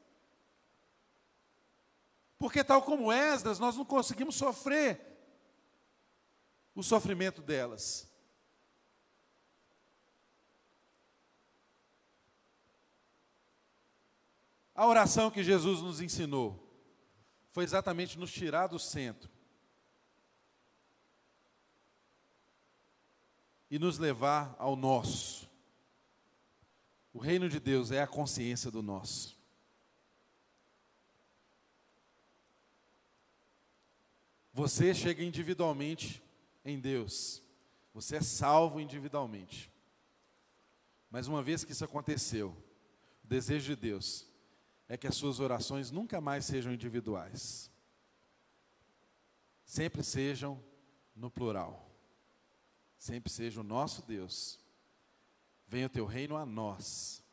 [2.39, 5.01] Porque, tal como Esdras, nós não conseguimos sofrer
[6.75, 8.11] o sofrimento delas.
[14.75, 16.61] A oração que Jesus nos ensinou
[17.53, 19.31] foi exatamente nos tirar do centro
[23.71, 25.49] e nos levar ao nosso.
[27.13, 29.39] O reino de Deus é a consciência do nosso.
[34.53, 36.21] Você chega individualmente
[36.65, 37.41] em Deus.
[37.93, 39.71] Você é salvo individualmente.
[41.09, 42.57] Mas uma vez que isso aconteceu,
[43.23, 44.34] o desejo de Deus
[44.95, 47.69] é que as suas orações nunca mais sejam individuais,
[49.65, 50.63] sempre sejam
[51.17, 51.91] no plural,
[52.97, 54.57] sempre seja o nosso Deus,
[55.67, 57.25] venha o teu reino a nós,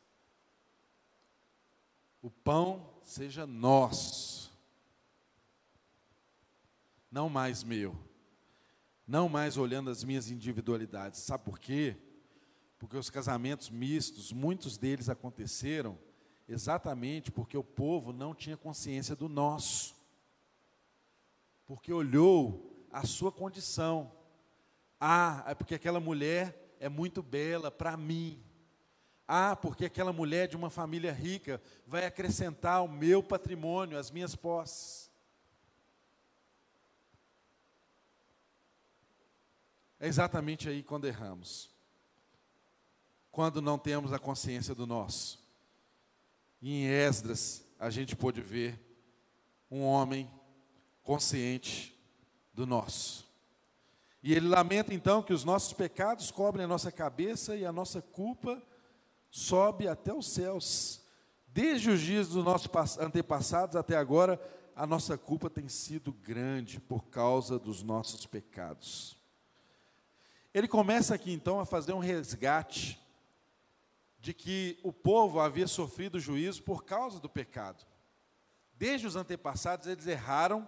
[2.20, 4.52] o pão seja nosso,
[7.08, 7.96] não mais meu,
[9.06, 11.96] não mais olhando as minhas individualidades, sabe por quê?
[12.76, 15.96] Porque os casamentos mistos, muitos deles aconteceram
[16.48, 19.94] exatamente porque o povo não tinha consciência do nosso.
[21.66, 24.12] Porque olhou a sua condição.
[25.00, 28.42] Ah, é porque aquela mulher é muito bela para mim.
[29.26, 34.34] Ah, porque aquela mulher de uma família rica vai acrescentar ao meu patrimônio, às minhas
[34.34, 35.10] posses.
[39.98, 41.72] É exatamente aí quando erramos
[43.32, 45.41] quando não temos a consciência do nosso.
[46.62, 48.78] Em Esdras, a gente pôde ver
[49.68, 50.30] um homem
[51.02, 51.92] consciente
[52.54, 53.26] do nosso.
[54.22, 58.00] E ele lamenta então que os nossos pecados cobrem a nossa cabeça e a nossa
[58.00, 58.62] culpa
[59.28, 61.02] sobe até os céus.
[61.48, 64.40] Desde os dias dos nossos antepassados até agora,
[64.76, 69.16] a nossa culpa tem sido grande por causa dos nossos pecados.
[70.54, 73.00] Ele começa aqui então a fazer um resgate
[74.22, 77.84] de que o povo havia sofrido juízo por causa do pecado.
[78.72, 80.66] Desde os antepassados eles erraram,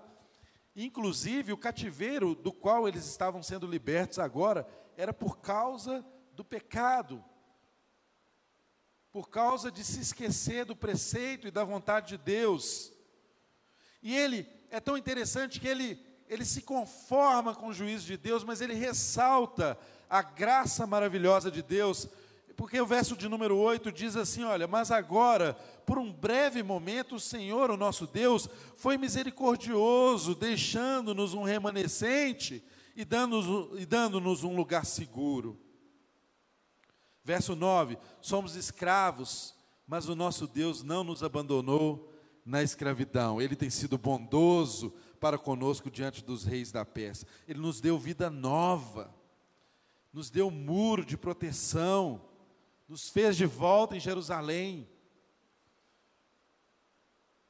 [0.74, 7.24] inclusive o cativeiro do qual eles estavam sendo libertos agora era por causa do pecado,
[9.12, 12.92] por causa de se esquecer do preceito e da vontade de Deus.
[14.02, 18.42] E ele é tão interessante que ele ele se conforma com o juízo de Deus,
[18.42, 19.78] mas ele ressalta
[20.08, 22.08] a graça maravilhosa de Deus
[22.56, 27.16] porque o verso de número 8 diz assim: Olha, mas agora, por um breve momento,
[27.16, 32.62] o Senhor, o nosso Deus, foi misericordioso, deixando-nos um remanescente
[32.94, 35.58] e dando-nos dando um lugar seguro.
[37.24, 39.54] Verso 9: Somos escravos,
[39.86, 42.12] mas o nosso Deus não nos abandonou
[42.44, 47.80] na escravidão, Ele tem sido bondoso para conosco diante dos reis da Pérsia, Ele nos
[47.80, 49.12] deu vida nova,
[50.12, 52.33] nos deu um muro de proteção
[52.88, 54.88] nos fez de volta em Jerusalém.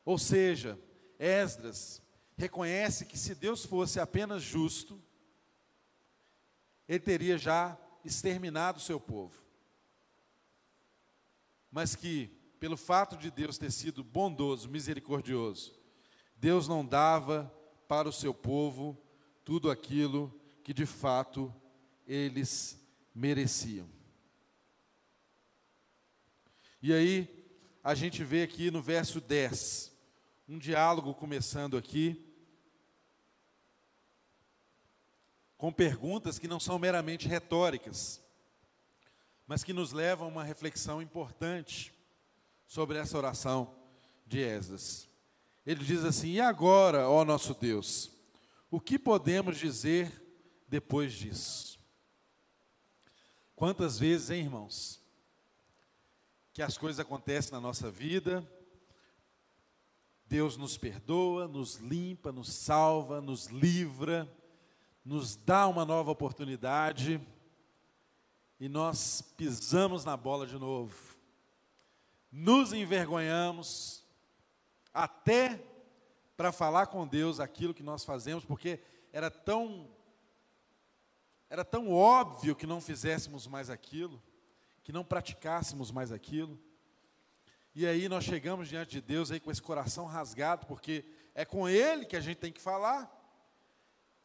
[0.05, 0.78] Ou seja,
[1.18, 2.03] Esdras
[2.37, 5.03] reconhece que se Deus fosse apenas justo,
[6.89, 9.43] ele teria já exterminado o seu povo.
[11.70, 12.28] Mas que,
[12.61, 15.74] pelo fato de Deus ter sido bondoso, misericordioso,
[16.37, 17.53] Deus não dava
[17.89, 19.01] para o seu povo
[19.45, 20.32] tudo aquilo
[20.62, 21.55] que de fato
[22.07, 22.78] eles
[23.14, 23.93] mereciam.
[26.87, 27.47] E aí,
[27.82, 29.91] a gente vê aqui no verso 10,
[30.47, 32.30] um diálogo começando aqui,
[35.57, 38.22] com perguntas que não são meramente retóricas,
[39.47, 41.91] mas que nos levam a uma reflexão importante
[42.66, 43.74] sobre essa oração
[44.26, 45.09] de Esdras.
[45.64, 48.11] Ele diz assim: E agora, ó nosso Deus,
[48.70, 50.22] o que podemos dizer
[50.68, 51.80] depois disso?
[53.57, 55.03] Quantas vezes, hein, irmãos?
[56.55, 58.48] Que as coisas acontecem na nossa vida,
[60.24, 64.32] Deus nos perdoa, nos limpa, nos salva, nos livra,
[65.05, 67.20] nos dá uma nova oportunidade.
[68.61, 70.94] E nós pisamos na bola de novo,
[72.30, 74.05] nos envergonhamos,
[74.94, 75.61] até
[76.36, 78.80] para falar com Deus aquilo que nós fazemos, porque
[79.12, 79.90] era tão
[81.50, 84.22] era tão óbvio que não fizéssemos mais aquilo
[84.85, 86.61] que não praticássemos mais aquilo.
[87.74, 91.05] E aí nós chegamos diante de Deus aí com esse coração rasgado, porque
[91.35, 93.11] é com Ele que a gente tem que falar.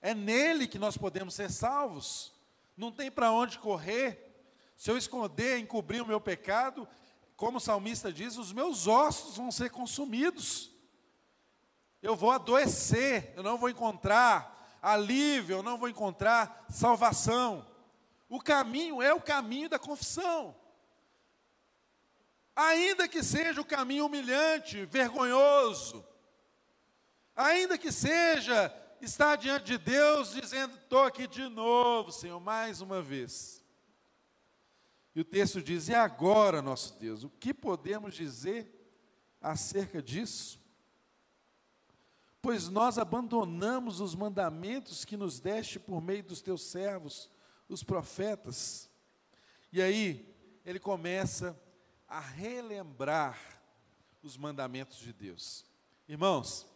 [0.02, 2.34] É nele que nós podemos ser salvos.
[2.78, 4.26] Não tem para onde correr.
[4.76, 6.88] Se eu esconder, encobrir o meu pecado,
[7.36, 10.72] como o salmista diz, os meus ossos vão ser consumidos.
[12.02, 17.66] Eu vou adoecer, eu não vou encontrar alívio, eu não vou encontrar salvação.
[18.30, 20.56] O caminho é o caminho da confissão.
[22.56, 26.06] Ainda que seja o caminho humilhante, vergonhoso,
[27.36, 28.72] ainda que seja
[29.02, 33.64] estar diante de Deus dizendo: estou aqui de novo, Senhor, mais uma vez.
[35.16, 38.76] E o texto diz: e agora, nosso Deus, o que podemos dizer
[39.42, 40.60] acerca disso?
[42.42, 47.30] Pois nós abandonamos os mandamentos que nos deste por meio dos teus servos
[47.70, 48.90] os profetas.
[49.72, 51.58] E aí, ele começa
[52.08, 53.40] a relembrar
[54.22, 55.66] os mandamentos de Deus.
[56.08, 56.68] Irmãos,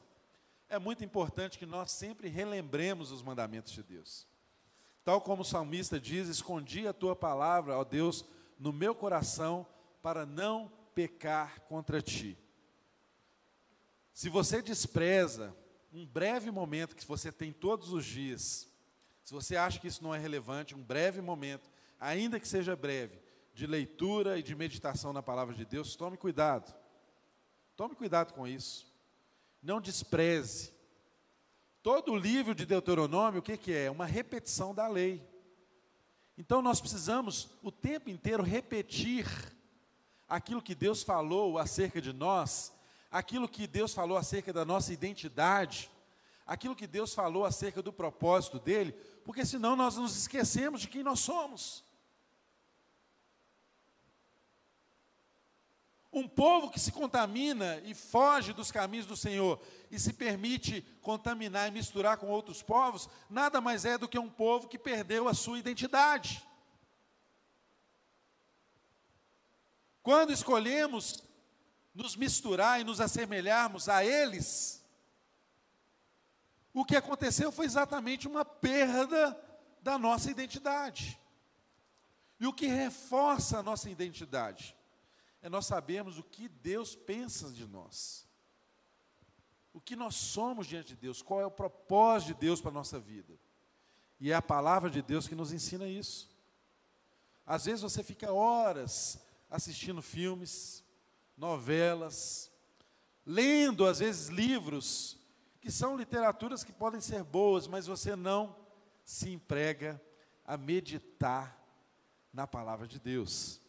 [0.70, 4.28] é muito importante que nós sempre relembremos os mandamentos de Deus.
[5.04, 8.24] Tal como o salmista diz: Escondi a tua palavra, ó Deus,
[8.58, 9.68] no meu coração,
[10.02, 12.38] para não pecar contra ti.
[14.14, 15.56] Se você despreza
[15.92, 18.72] um breve momento que você tem todos os dias,
[19.24, 21.70] se você acha que isso não é relevante, um breve momento,
[22.00, 23.22] ainda que seja breve,
[23.54, 26.74] de leitura e de meditação na palavra de Deus, tome cuidado.
[27.76, 28.92] Tome cuidado com isso.
[29.62, 30.74] Não despreze.
[31.82, 33.90] Todo o livro de Deuteronômio, o que, que é?
[33.90, 35.26] Uma repetição da lei.
[36.38, 39.28] Então nós precisamos o tempo inteiro repetir
[40.28, 42.74] aquilo que Deus falou acerca de nós,
[43.12, 45.92] aquilo que Deus falou acerca da nossa identidade,
[46.46, 48.92] aquilo que Deus falou acerca do propósito dele,
[49.24, 51.84] porque senão nós nos esquecemos de quem nós somos.
[56.12, 61.68] Um povo que se contamina e foge dos caminhos do Senhor e se permite contaminar
[61.68, 65.34] e misturar com outros povos, nada mais é do que um povo que perdeu a
[65.34, 66.48] sua identidade.
[70.04, 71.24] Quando escolhemos
[71.96, 74.83] nos misturar e nos assemelharmos a eles,
[76.74, 79.40] o que aconteceu foi exatamente uma perda
[79.82, 81.20] da nossa identidade.
[82.40, 84.76] E o que reforça a nossa identidade?
[85.44, 88.26] é nós sabermos o que Deus pensa de nós.
[89.74, 92.74] O que nós somos diante de Deus, qual é o propósito de Deus para a
[92.74, 93.38] nossa vida.
[94.22, 96.30] E é a palavra de Deus que nos ensina isso.
[97.46, 99.20] Às vezes você fica horas
[99.50, 100.82] assistindo filmes,
[101.36, 102.50] novelas,
[103.26, 105.20] lendo às vezes livros,
[105.64, 108.56] que são literaturas que podem ser boas, mas você não
[109.04, 110.00] se emprega
[110.46, 111.60] a meditar
[112.32, 113.64] na palavra de Deus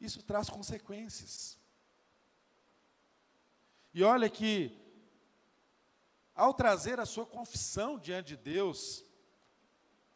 [0.00, 1.58] isso traz consequências.
[3.92, 4.76] E olha que,
[6.34, 9.04] ao trazer a sua confissão diante de Deus,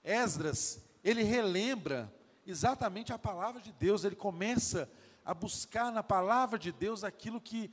[0.03, 2.12] Esdras, ele relembra
[2.47, 4.91] exatamente a palavra de Deus, ele começa
[5.25, 7.72] a buscar na palavra de Deus aquilo que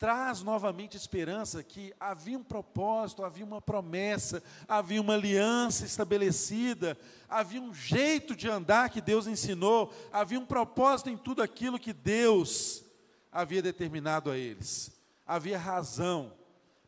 [0.00, 6.96] traz novamente esperança que havia um propósito, havia uma promessa, havia uma aliança estabelecida,
[7.28, 11.92] havia um jeito de andar que Deus ensinou, havia um propósito em tudo aquilo que
[11.92, 12.82] Deus
[13.30, 14.90] havia determinado a eles.
[15.26, 16.32] Havia razão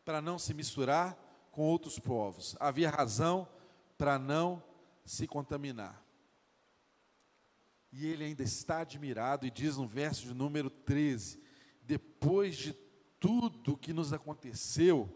[0.07, 1.15] para não se misturar
[1.51, 3.47] com outros povos, havia razão
[3.99, 4.63] para não
[5.05, 6.03] se contaminar.
[7.93, 11.43] E ele ainda está admirado e diz no verso de número 13:
[11.83, 12.73] depois de
[13.23, 15.09] tudo que nos aconteceu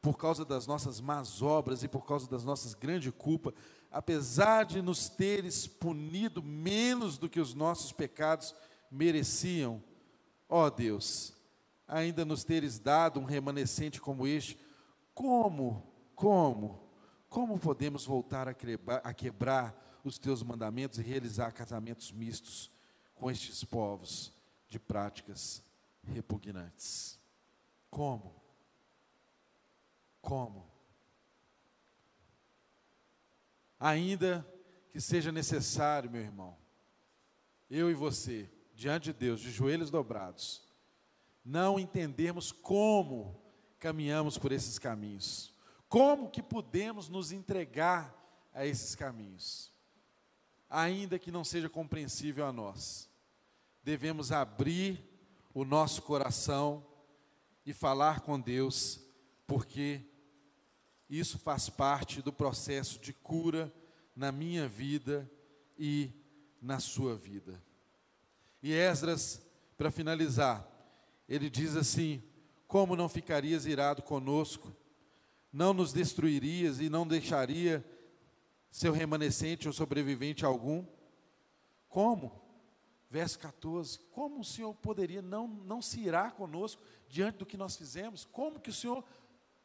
[0.00, 3.52] por causa das nossas más obras e por causa das nossas grandes culpas,
[3.90, 8.54] apesar de nos teres punido menos do que os nossos pecados
[8.88, 9.82] mereciam,
[10.48, 11.34] ó Deus,
[11.88, 14.56] ainda nos teres dado um remanescente como este,
[15.12, 16.88] como, como,
[17.28, 22.70] como podemos voltar a quebrar, a quebrar os teus mandamentos e realizar casamentos mistos
[23.12, 24.32] com estes povos
[24.68, 25.62] de práticas
[26.04, 27.19] repugnantes?
[27.90, 28.40] Como?
[30.20, 30.70] Como?
[33.78, 34.46] Ainda
[34.92, 36.56] que seja necessário, meu irmão,
[37.68, 40.62] eu e você, diante de Deus, de joelhos dobrados,
[41.44, 43.40] não entendermos como
[43.78, 45.54] caminhamos por esses caminhos,
[45.88, 48.14] como que podemos nos entregar
[48.52, 49.72] a esses caminhos,
[50.68, 53.08] ainda que não seja compreensível a nós,
[53.82, 55.02] devemos abrir
[55.54, 56.84] o nosso coração
[57.70, 59.00] e falar com Deus,
[59.46, 60.02] porque
[61.08, 63.72] isso faz parte do processo de cura
[64.14, 65.30] na minha vida
[65.78, 66.10] e
[66.60, 67.62] na sua vida.
[68.62, 69.40] E Esdras,
[69.78, 70.68] para finalizar,
[71.28, 72.22] ele diz assim:
[72.66, 74.74] Como não ficarias irado conosco?
[75.52, 77.84] Não nos destruirias e não deixaria
[78.70, 80.84] seu remanescente ou sobrevivente algum?
[81.88, 82.40] Como?
[83.08, 87.76] Verso 14: Como o Senhor poderia não, não se irá conosco diante do que nós
[87.76, 88.24] fizemos?
[88.24, 89.04] Como que o Senhor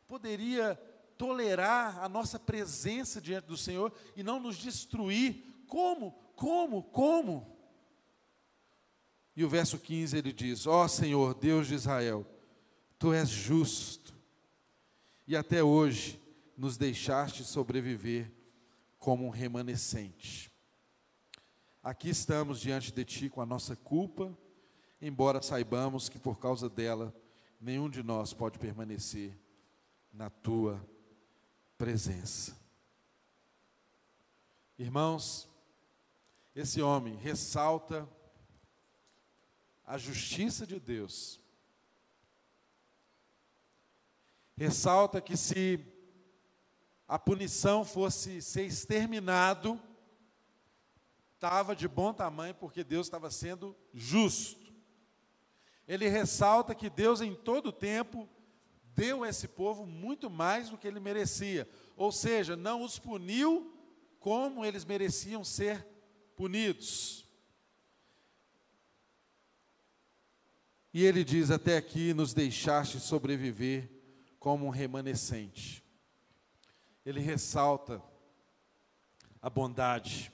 [0.07, 0.75] poderia
[1.17, 5.63] tolerar a nossa presença diante do Senhor e não nos destruir?
[5.67, 6.11] Como?
[6.35, 6.83] Como?
[6.83, 7.55] Como?
[9.35, 12.25] E o verso 15 ele diz: Ó oh, Senhor, Deus de Israel,
[12.97, 14.15] tu és justo,
[15.27, 16.19] e até hoje
[16.57, 18.31] nos deixaste sobreviver
[18.97, 20.51] como um remanescente.
[21.83, 24.35] Aqui estamos diante de Ti com a nossa culpa,
[25.01, 27.13] embora saibamos que por causa dela
[27.59, 29.37] nenhum de nós pode permanecer
[30.11, 30.83] na Tua
[31.77, 32.55] presença.
[34.77, 35.49] Irmãos,
[36.55, 38.07] esse homem ressalta
[39.85, 41.39] a justiça de Deus.
[44.57, 45.85] Ressalta que se
[47.07, 49.79] a punição fosse ser exterminado,
[51.35, 54.64] estava de bom tamanho, porque Deus estava sendo justo.
[55.87, 58.27] Ele ressalta que Deus, em todo tempo,
[58.95, 61.69] deu a esse povo muito mais do que ele merecia.
[61.95, 63.71] Ou seja, não os puniu
[64.19, 65.85] como eles mereciam ser
[66.35, 67.25] punidos.
[70.93, 73.89] E ele diz: Até aqui nos deixaste sobreviver
[74.39, 75.83] como um remanescente.
[77.05, 78.01] Ele ressalta
[79.41, 80.31] a bondade,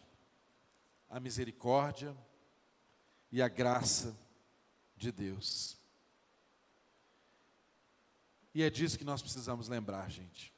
[1.09, 2.15] a misericórdia
[3.29, 4.17] e a graça
[5.01, 5.77] de Deus.
[8.53, 10.53] E é disso que nós precisamos lembrar, gente.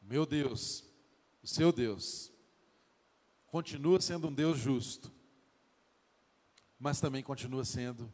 [0.00, 0.84] Meu Deus,
[1.42, 2.32] o seu Deus,
[3.46, 5.10] continua sendo um Deus justo,
[6.78, 8.12] mas também continua sendo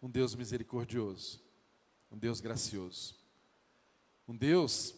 [0.00, 1.42] um Deus misericordioso,
[2.10, 3.16] um Deus gracioso,
[4.28, 4.94] um Deus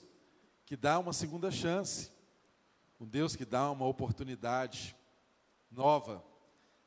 [0.67, 2.11] que dá uma segunda chance,
[3.01, 4.95] um Deus que dá uma oportunidade
[5.71, 6.23] nova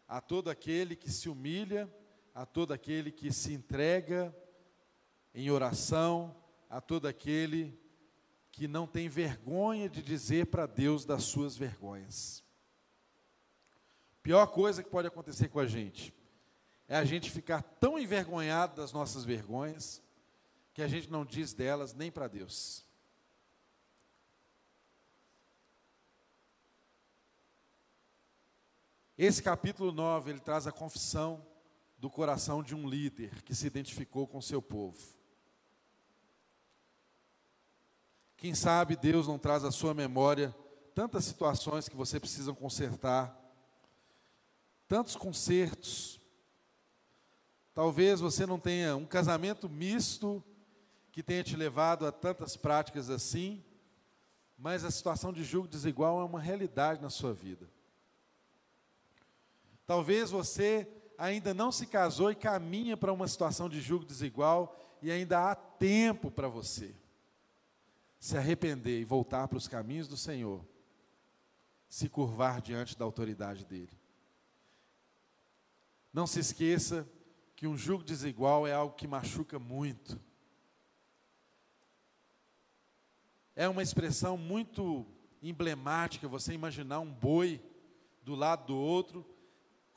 [0.08, 1.92] a todo aquele que se humilha,
[2.38, 4.32] a todo aquele que se entrega
[5.34, 6.36] em oração,
[6.70, 7.76] a todo aquele
[8.52, 12.44] que não tem vergonha de dizer para Deus das suas vergonhas.
[14.22, 16.14] Pior coisa que pode acontecer com a gente
[16.88, 20.00] é a gente ficar tão envergonhado das nossas vergonhas
[20.76, 22.86] que a gente não diz delas nem para Deus.
[29.18, 31.44] Esse capítulo 9, ele traz a confissão
[31.98, 34.98] do coração de um líder que se identificou com seu povo.
[38.38, 40.56] Quem sabe Deus não traz à sua memória
[40.94, 43.36] tantas situações que você precisa consertar,
[44.88, 46.20] tantos consertos.
[47.74, 50.44] Talvez você não tenha um casamento misto
[51.12, 53.64] que tenha te levado a tantas práticas assim,
[54.56, 57.68] mas a situação de julgo desigual é uma realidade na sua vida.
[59.86, 60.88] Talvez você
[61.18, 65.56] ainda não se casou e caminha para uma situação de julgo desigual e ainda há
[65.56, 66.94] tempo para você
[68.20, 70.64] se arrepender e voltar para os caminhos do Senhor,
[71.88, 73.98] se curvar diante da autoridade dele.
[76.14, 77.08] Não se esqueça
[77.56, 80.20] que um julgo desigual é algo que machuca muito.
[83.56, 85.06] É uma expressão muito
[85.42, 87.62] emblemática você imaginar um boi
[88.24, 89.26] do lado do outro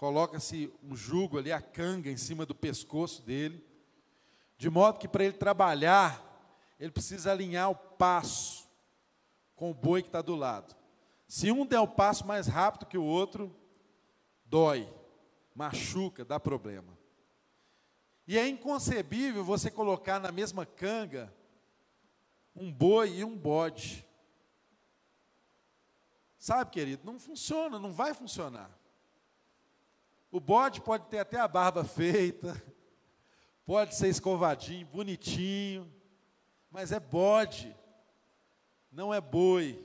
[0.01, 3.63] coloca-se um jugo ali, a canga em cima do pescoço dele,
[4.57, 6.25] de modo que para ele trabalhar,
[6.81, 8.67] ele precisa alinhar o passo
[9.55, 10.75] com o boi que está do lado.
[11.29, 13.55] Se um der o passo mais rápido que o outro,
[14.47, 14.91] dói,
[15.55, 16.97] machuca, dá problema.
[18.27, 21.31] E é inconcebível você colocar na mesma canga
[22.57, 24.09] um boi e um bode.
[26.39, 28.80] Sabe, querido, não funciona, não vai funcionar.
[30.31, 32.63] O bode pode ter até a barba feita,
[33.67, 35.93] pode ser escovadinho, bonitinho,
[36.71, 37.77] mas é bode,
[38.93, 39.85] não é boi,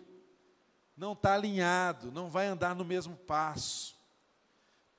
[0.95, 3.95] não está alinhado, não vai andar no mesmo passo.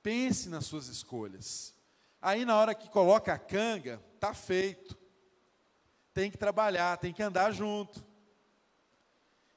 [0.02, 1.74] Pense nas suas escolhas.
[2.20, 4.98] Aí, na hora que coloca a canga, está feito.
[6.12, 8.04] Tem que trabalhar, tem que andar junto.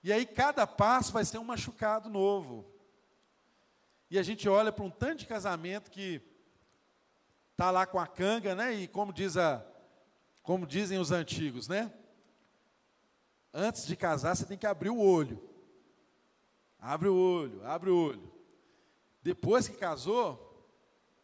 [0.03, 2.78] E aí, cada passo vai ser um machucado novo.
[4.10, 6.22] E a gente olha para um tanto de casamento que
[7.52, 8.73] está lá com a canga, né?
[8.73, 9.64] E como, diz a,
[10.41, 11.94] como dizem os antigos, né?
[13.53, 15.41] Antes de casar, você tem que abrir o olho.
[16.80, 18.31] Abre o olho, abre o olho.
[19.22, 20.65] Depois que casou,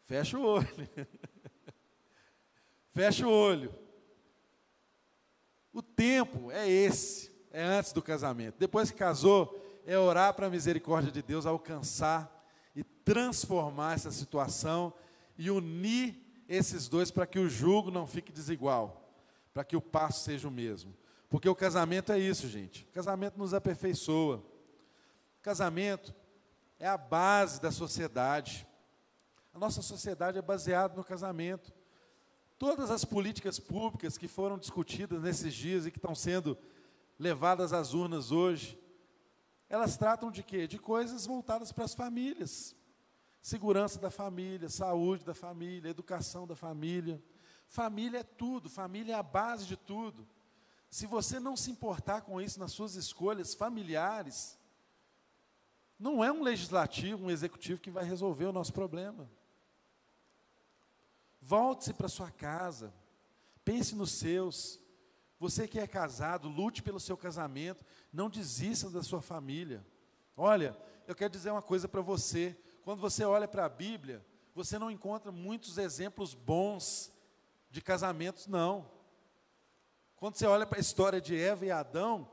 [0.03, 0.67] fecha o olho.
[2.91, 3.73] fecha o olho.
[5.73, 8.57] O tempo é esse, é antes do casamento.
[8.59, 12.34] Depois que casou, é orar para a misericórdia de Deus alcançar
[13.05, 14.91] transformar essa situação
[15.37, 16.19] e unir
[16.49, 19.13] esses dois para que o jugo não fique desigual,
[19.53, 20.93] para que o passo seja o mesmo.
[21.29, 22.83] Porque o casamento é isso, gente.
[22.89, 24.37] O casamento nos aperfeiçoa.
[24.37, 26.13] O casamento
[26.79, 28.67] é a base da sociedade.
[29.53, 31.73] A nossa sociedade é baseada no casamento.
[32.57, 36.57] Todas as políticas públicas que foram discutidas nesses dias e que estão sendo
[37.19, 38.79] levadas às urnas hoje,
[39.69, 40.67] elas tratam de quê?
[40.67, 42.75] De coisas voltadas para as famílias.
[43.45, 47.23] Segurança da família, saúde da família, educação da família.
[47.67, 50.27] Família é tudo, família é a base de tudo.
[50.89, 54.57] Se você não se importar com isso nas suas escolhas familiares,
[55.99, 59.29] não é um legislativo, um executivo que vai resolver o nosso problema.
[61.39, 62.91] Volte-se para sua casa.
[63.63, 64.79] Pense nos seus.
[65.39, 67.85] Você que é casado, lute pelo seu casamento.
[68.11, 69.85] Não desista da sua família.
[70.35, 72.59] Olha, eu quero dizer uma coisa para você.
[72.85, 77.11] Quando você olha para a Bíblia, você não encontra muitos exemplos bons
[77.71, 78.87] de casamentos, não.
[80.15, 82.29] Quando você olha para a história de Eva e Adão,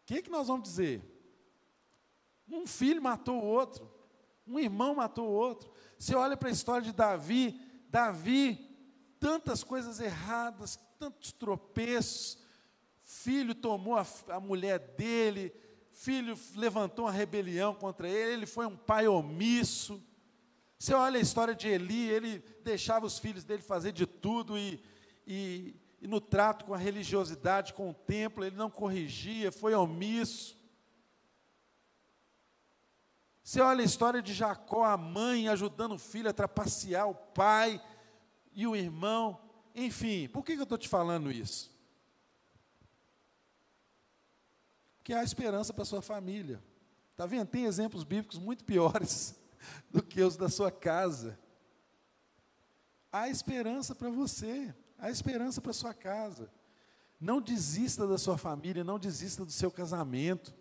[0.00, 1.02] o que, que nós vamos dizer?
[2.48, 3.92] Um filho matou o outro,
[4.46, 5.68] um irmão matou o outro.
[5.98, 8.64] Você olha para a história de Davi, Davi,
[9.18, 12.38] tantas coisas erradas, tantos tropeços.
[13.02, 15.52] Filho tomou a, a mulher dele,
[15.96, 20.02] filho levantou uma rebelião contra ele, ele foi um pai omisso.
[20.78, 24.80] Você olha a história de Eli, ele deixava os filhos dele fazer de tudo e,
[25.26, 30.56] e, e no trato com a religiosidade, com o templo, ele não corrigia, foi omisso.
[33.42, 37.82] Você olha a história de Jacó, a mãe ajudando o filho a trapacear o pai
[38.52, 39.40] e o irmão.
[39.74, 41.70] Enfim, por que eu estou te falando isso?
[45.06, 46.60] Porque há esperança para a sua família.
[47.12, 47.46] Está vendo?
[47.46, 49.36] Tem exemplos bíblicos muito piores
[49.88, 51.38] do que os da sua casa.
[53.12, 56.50] Há esperança para você, há esperança para a sua casa.
[57.20, 60.52] Não desista da sua família, não desista do seu casamento.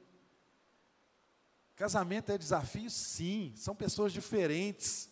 [1.76, 2.92] Casamento é desafio?
[2.92, 5.10] Sim, são pessoas diferentes.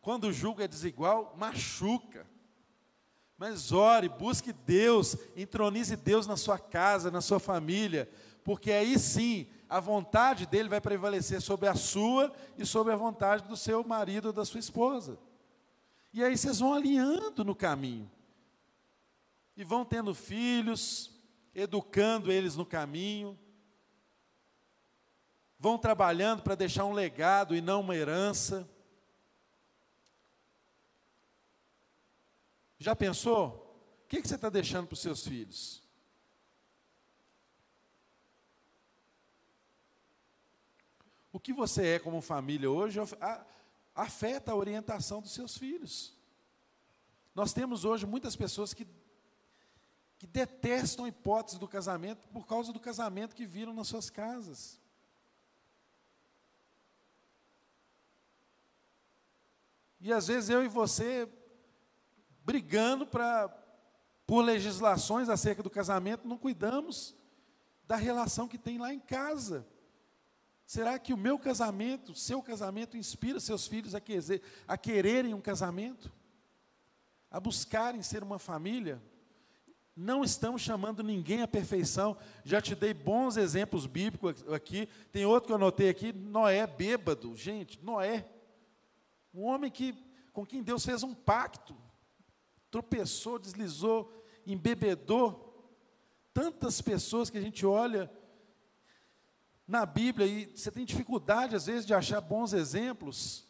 [0.00, 2.26] Quando o julgo é desigual, machuca.
[3.42, 8.08] Mas ore, busque Deus, entronize Deus na sua casa, na sua família,
[8.44, 13.48] porque aí sim a vontade dele vai prevalecer sobre a sua e sobre a vontade
[13.48, 15.18] do seu marido ou da sua esposa.
[16.12, 18.08] E aí vocês vão alinhando no caminho.
[19.56, 21.10] E vão tendo filhos,
[21.52, 23.36] educando eles no caminho,
[25.58, 28.70] vão trabalhando para deixar um legado e não uma herança.
[32.82, 33.48] Já pensou?
[34.04, 35.82] O que, que você está deixando para os seus filhos?
[41.32, 42.98] O que você é como família hoje
[43.94, 46.12] afeta a orientação dos seus filhos.
[47.34, 48.84] Nós temos hoje muitas pessoas que,
[50.18, 54.80] que detestam a hipótese do casamento por causa do casamento que viram nas suas casas.
[60.00, 61.28] E às vezes eu e você
[62.44, 63.48] brigando para
[64.26, 67.14] por legislações acerca do casamento, não cuidamos
[67.86, 69.66] da relação que tem lá em casa.
[70.64, 74.00] Será que o meu casamento, seu casamento, inspira seus filhos a,
[74.66, 76.10] a quererem um casamento?
[77.30, 79.02] A buscarem ser uma família?
[79.94, 82.16] Não estamos chamando ninguém à perfeição.
[82.44, 84.88] Já te dei bons exemplos bíblicos aqui.
[85.10, 87.36] Tem outro que eu anotei aqui: Noé bêbado.
[87.36, 88.26] Gente, Noé
[89.34, 89.94] um homem que,
[90.32, 91.74] com quem Deus fez um pacto,
[92.72, 94.10] tropeçou, deslizou,
[94.46, 95.50] embebedou.
[96.32, 98.10] Tantas pessoas que a gente olha
[99.68, 103.46] na Bíblia e você tem dificuldade, às vezes, de achar bons exemplos.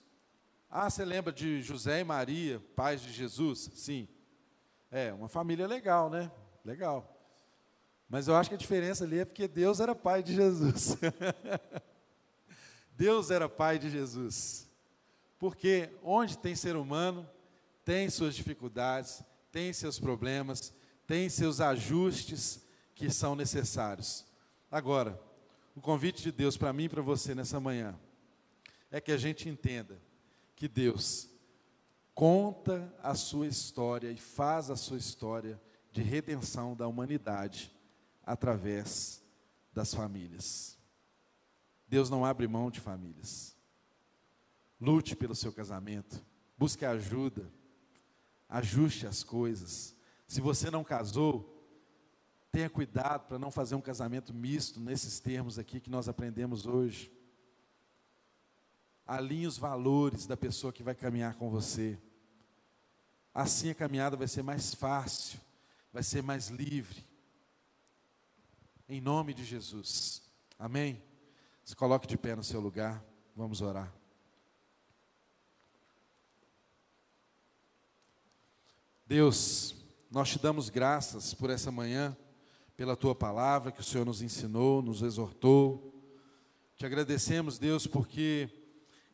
[0.68, 3.70] Ah, você lembra de José e Maria, pais de Jesus?
[3.74, 4.08] Sim.
[4.90, 6.30] É, uma família legal, né?
[6.64, 7.08] Legal.
[8.08, 10.96] Mas eu acho que a diferença ali é porque Deus era pai de Jesus.
[12.92, 14.68] Deus era pai de Jesus.
[15.38, 17.28] Porque onde tem ser humano,
[17.84, 20.72] tem suas dificuldades, tem seus problemas,
[21.06, 22.64] tem seus ajustes
[22.94, 24.24] que são necessários.
[24.70, 25.20] Agora,
[25.74, 27.98] o convite de Deus para mim e para você nessa manhã
[28.90, 30.00] é que a gente entenda
[30.54, 31.28] que Deus
[32.14, 35.60] conta a sua história e faz a sua história
[35.90, 37.72] de redenção da humanidade
[38.24, 39.22] através
[39.72, 40.78] das famílias.
[41.88, 43.56] Deus não abre mão de famílias.
[44.80, 46.24] Lute pelo seu casamento.
[46.56, 47.50] Busque ajuda.
[48.52, 49.96] Ajuste as coisas.
[50.28, 51.66] Se você não casou,
[52.50, 57.10] tenha cuidado para não fazer um casamento misto nesses termos aqui que nós aprendemos hoje.
[59.06, 61.98] Alinhe os valores da pessoa que vai caminhar com você.
[63.32, 65.40] Assim a caminhada vai ser mais fácil,
[65.90, 67.02] vai ser mais livre.
[68.86, 70.30] Em nome de Jesus.
[70.58, 71.02] Amém?
[71.64, 73.02] Se coloque de pé no seu lugar.
[73.34, 74.01] Vamos orar.
[79.12, 79.74] Deus,
[80.10, 82.16] nós te damos graças por essa manhã,
[82.74, 86.02] pela tua palavra que o Senhor nos ensinou, nos exortou.
[86.76, 88.48] Te agradecemos, Deus, porque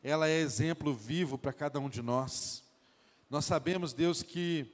[0.01, 2.63] ela é exemplo vivo para cada um de nós.
[3.29, 4.71] Nós sabemos, Deus, que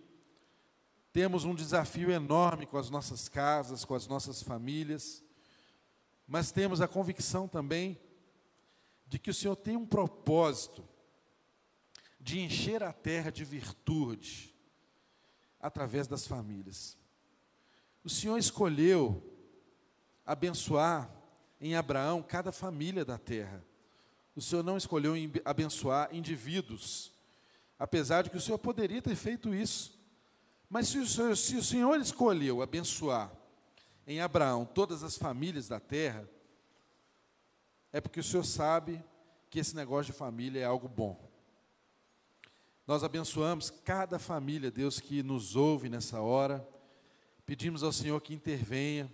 [1.12, 5.24] temos um desafio enorme com as nossas casas, com as nossas famílias,
[6.28, 8.00] mas temos a convicção também
[9.08, 10.88] de que o Senhor tem um propósito
[12.20, 14.54] de encher a terra de virtude
[15.66, 16.96] através das famílias.
[18.04, 19.20] O Senhor escolheu
[20.24, 21.10] abençoar
[21.60, 23.66] em Abraão cada família da terra.
[24.36, 25.14] O Senhor não escolheu
[25.44, 27.12] abençoar indivíduos,
[27.80, 30.00] apesar de que o Senhor poderia ter feito isso.
[30.70, 33.32] Mas se o Senhor, se o Senhor escolheu abençoar
[34.06, 36.30] em Abraão todas as famílias da terra,
[37.92, 39.04] é porque o Senhor sabe
[39.50, 41.25] que esse negócio de família é algo bom.
[42.88, 46.64] Nós abençoamos cada família, Deus, que nos ouve nessa hora.
[47.44, 49.12] Pedimos ao Senhor que intervenha,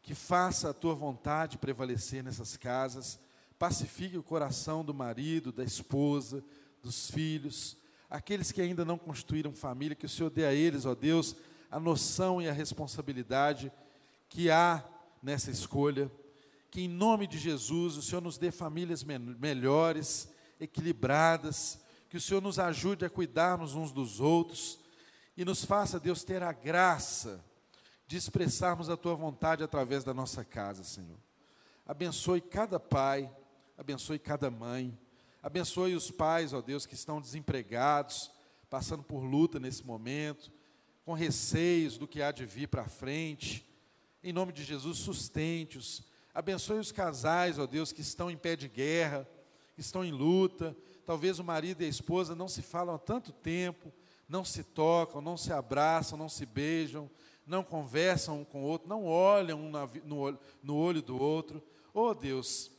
[0.00, 3.18] que faça a tua vontade prevalecer nessas casas,
[3.58, 6.44] pacifique o coração do marido, da esposa,
[6.80, 7.76] dos filhos,
[8.08, 11.34] aqueles que ainda não construíram família, que o Senhor dê a eles, ó Deus,
[11.72, 13.72] a noção e a responsabilidade
[14.28, 14.84] que há
[15.20, 16.08] nessa escolha.
[16.70, 21.82] Que em nome de Jesus o Senhor nos dê famílias melhores, equilibradas,
[22.12, 24.78] que o Senhor nos ajude a cuidarmos uns dos outros
[25.34, 27.42] e nos faça, Deus, ter a graça
[28.06, 31.16] de expressarmos a tua vontade através da nossa casa, Senhor.
[31.86, 33.34] Abençoe cada pai,
[33.78, 34.94] abençoe cada mãe,
[35.42, 38.30] abençoe os pais, ó Deus, que estão desempregados,
[38.68, 40.52] passando por luta nesse momento,
[41.06, 43.66] com receios do que há de vir para frente.
[44.22, 46.02] Em nome de Jesus, sustente-os.
[46.34, 49.26] Abençoe os casais, ó Deus, que estão em pé de guerra,
[49.74, 53.32] que estão em luta, talvez o marido e a esposa não se falam há tanto
[53.32, 53.92] tempo,
[54.28, 57.10] não se tocam, não se abraçam, não se beijam,
[57.46, 59.70] não conversam um com o outro, não olham um
[60.04, 61.62] no, olho, do outro.
[61.92, 62.70] Oh Deus,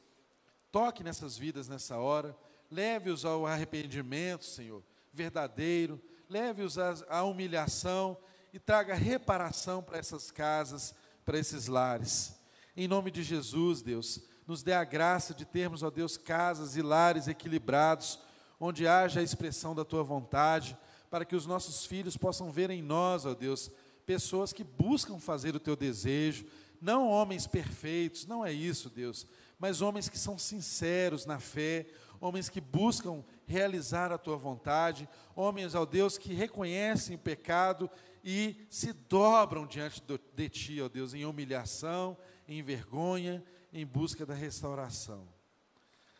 [0.71, 2.35] toque nessas vidas nessa hora,
[2.71, 4.81] leve-os ao arrependimento, Senhor,
[5.13, 8.17] verdadeiro, leve-os à humilhação
[8.51, 10.95] e traga reparação para essas casas,
[11.25, 12.35] para esses lares.
[12.75, 16.81] Em nome de Jesus, Deus, nos dê a graça de termos, ó Deus, casas e
[16.81, 18.19] lares equilibrados,
[18.59, 20.77] onde haja a expressão da tua vontade,
[21.09, 23.71] para que os nossos filhos possam ver em nós, ó Deus,
[24.05, 26.45] pessoas que buscam fazer o teu desejo,
[26.81, 29.25] não homens perfeitos, não é isso, Deus,
[29.57, 31.87] mas homens que são sinceros na fé,
[32.19, 37.89] homens que buscam realizar a tua vontade, homens, ó Deus, que reconhecem o pecado
[38.23, 40.01] e se dobram diante
[40.35, 42.17] de ti, ó Deus, em humilhação,
[42.47, 45.27] em vergonha em busca da restauração.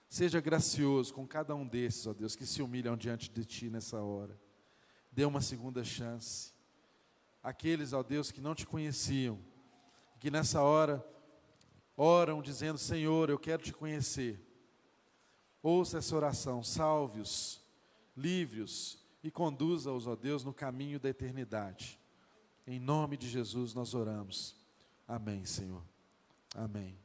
[0.10, 4.02] Seja gracioso com cada um desses, ó Deus, que se humilham diante de Ti nessa
[4.02, 4.38] hora.
[5.12, 6.52] Dê uma segunda chance.
[7.44, 9.40] Aqueles, ó Deus, que não te conheciam,
[10.20, 11.06] que nessa hora
[11.96, 14.40] oram dizendo: Senhor, eu quero te conhecer.
[15.62, 17.62] Ouça essa oração, salve-os,
[18.18, 22.00] livre-os e conduza-os, ó Deus, no caminho da eternidade.
[22.66, 24.56] Em nome de Jesus nós oramos.
[25.08, 25.84] Amém, Senhor.
[26.56, 27.03] Amém.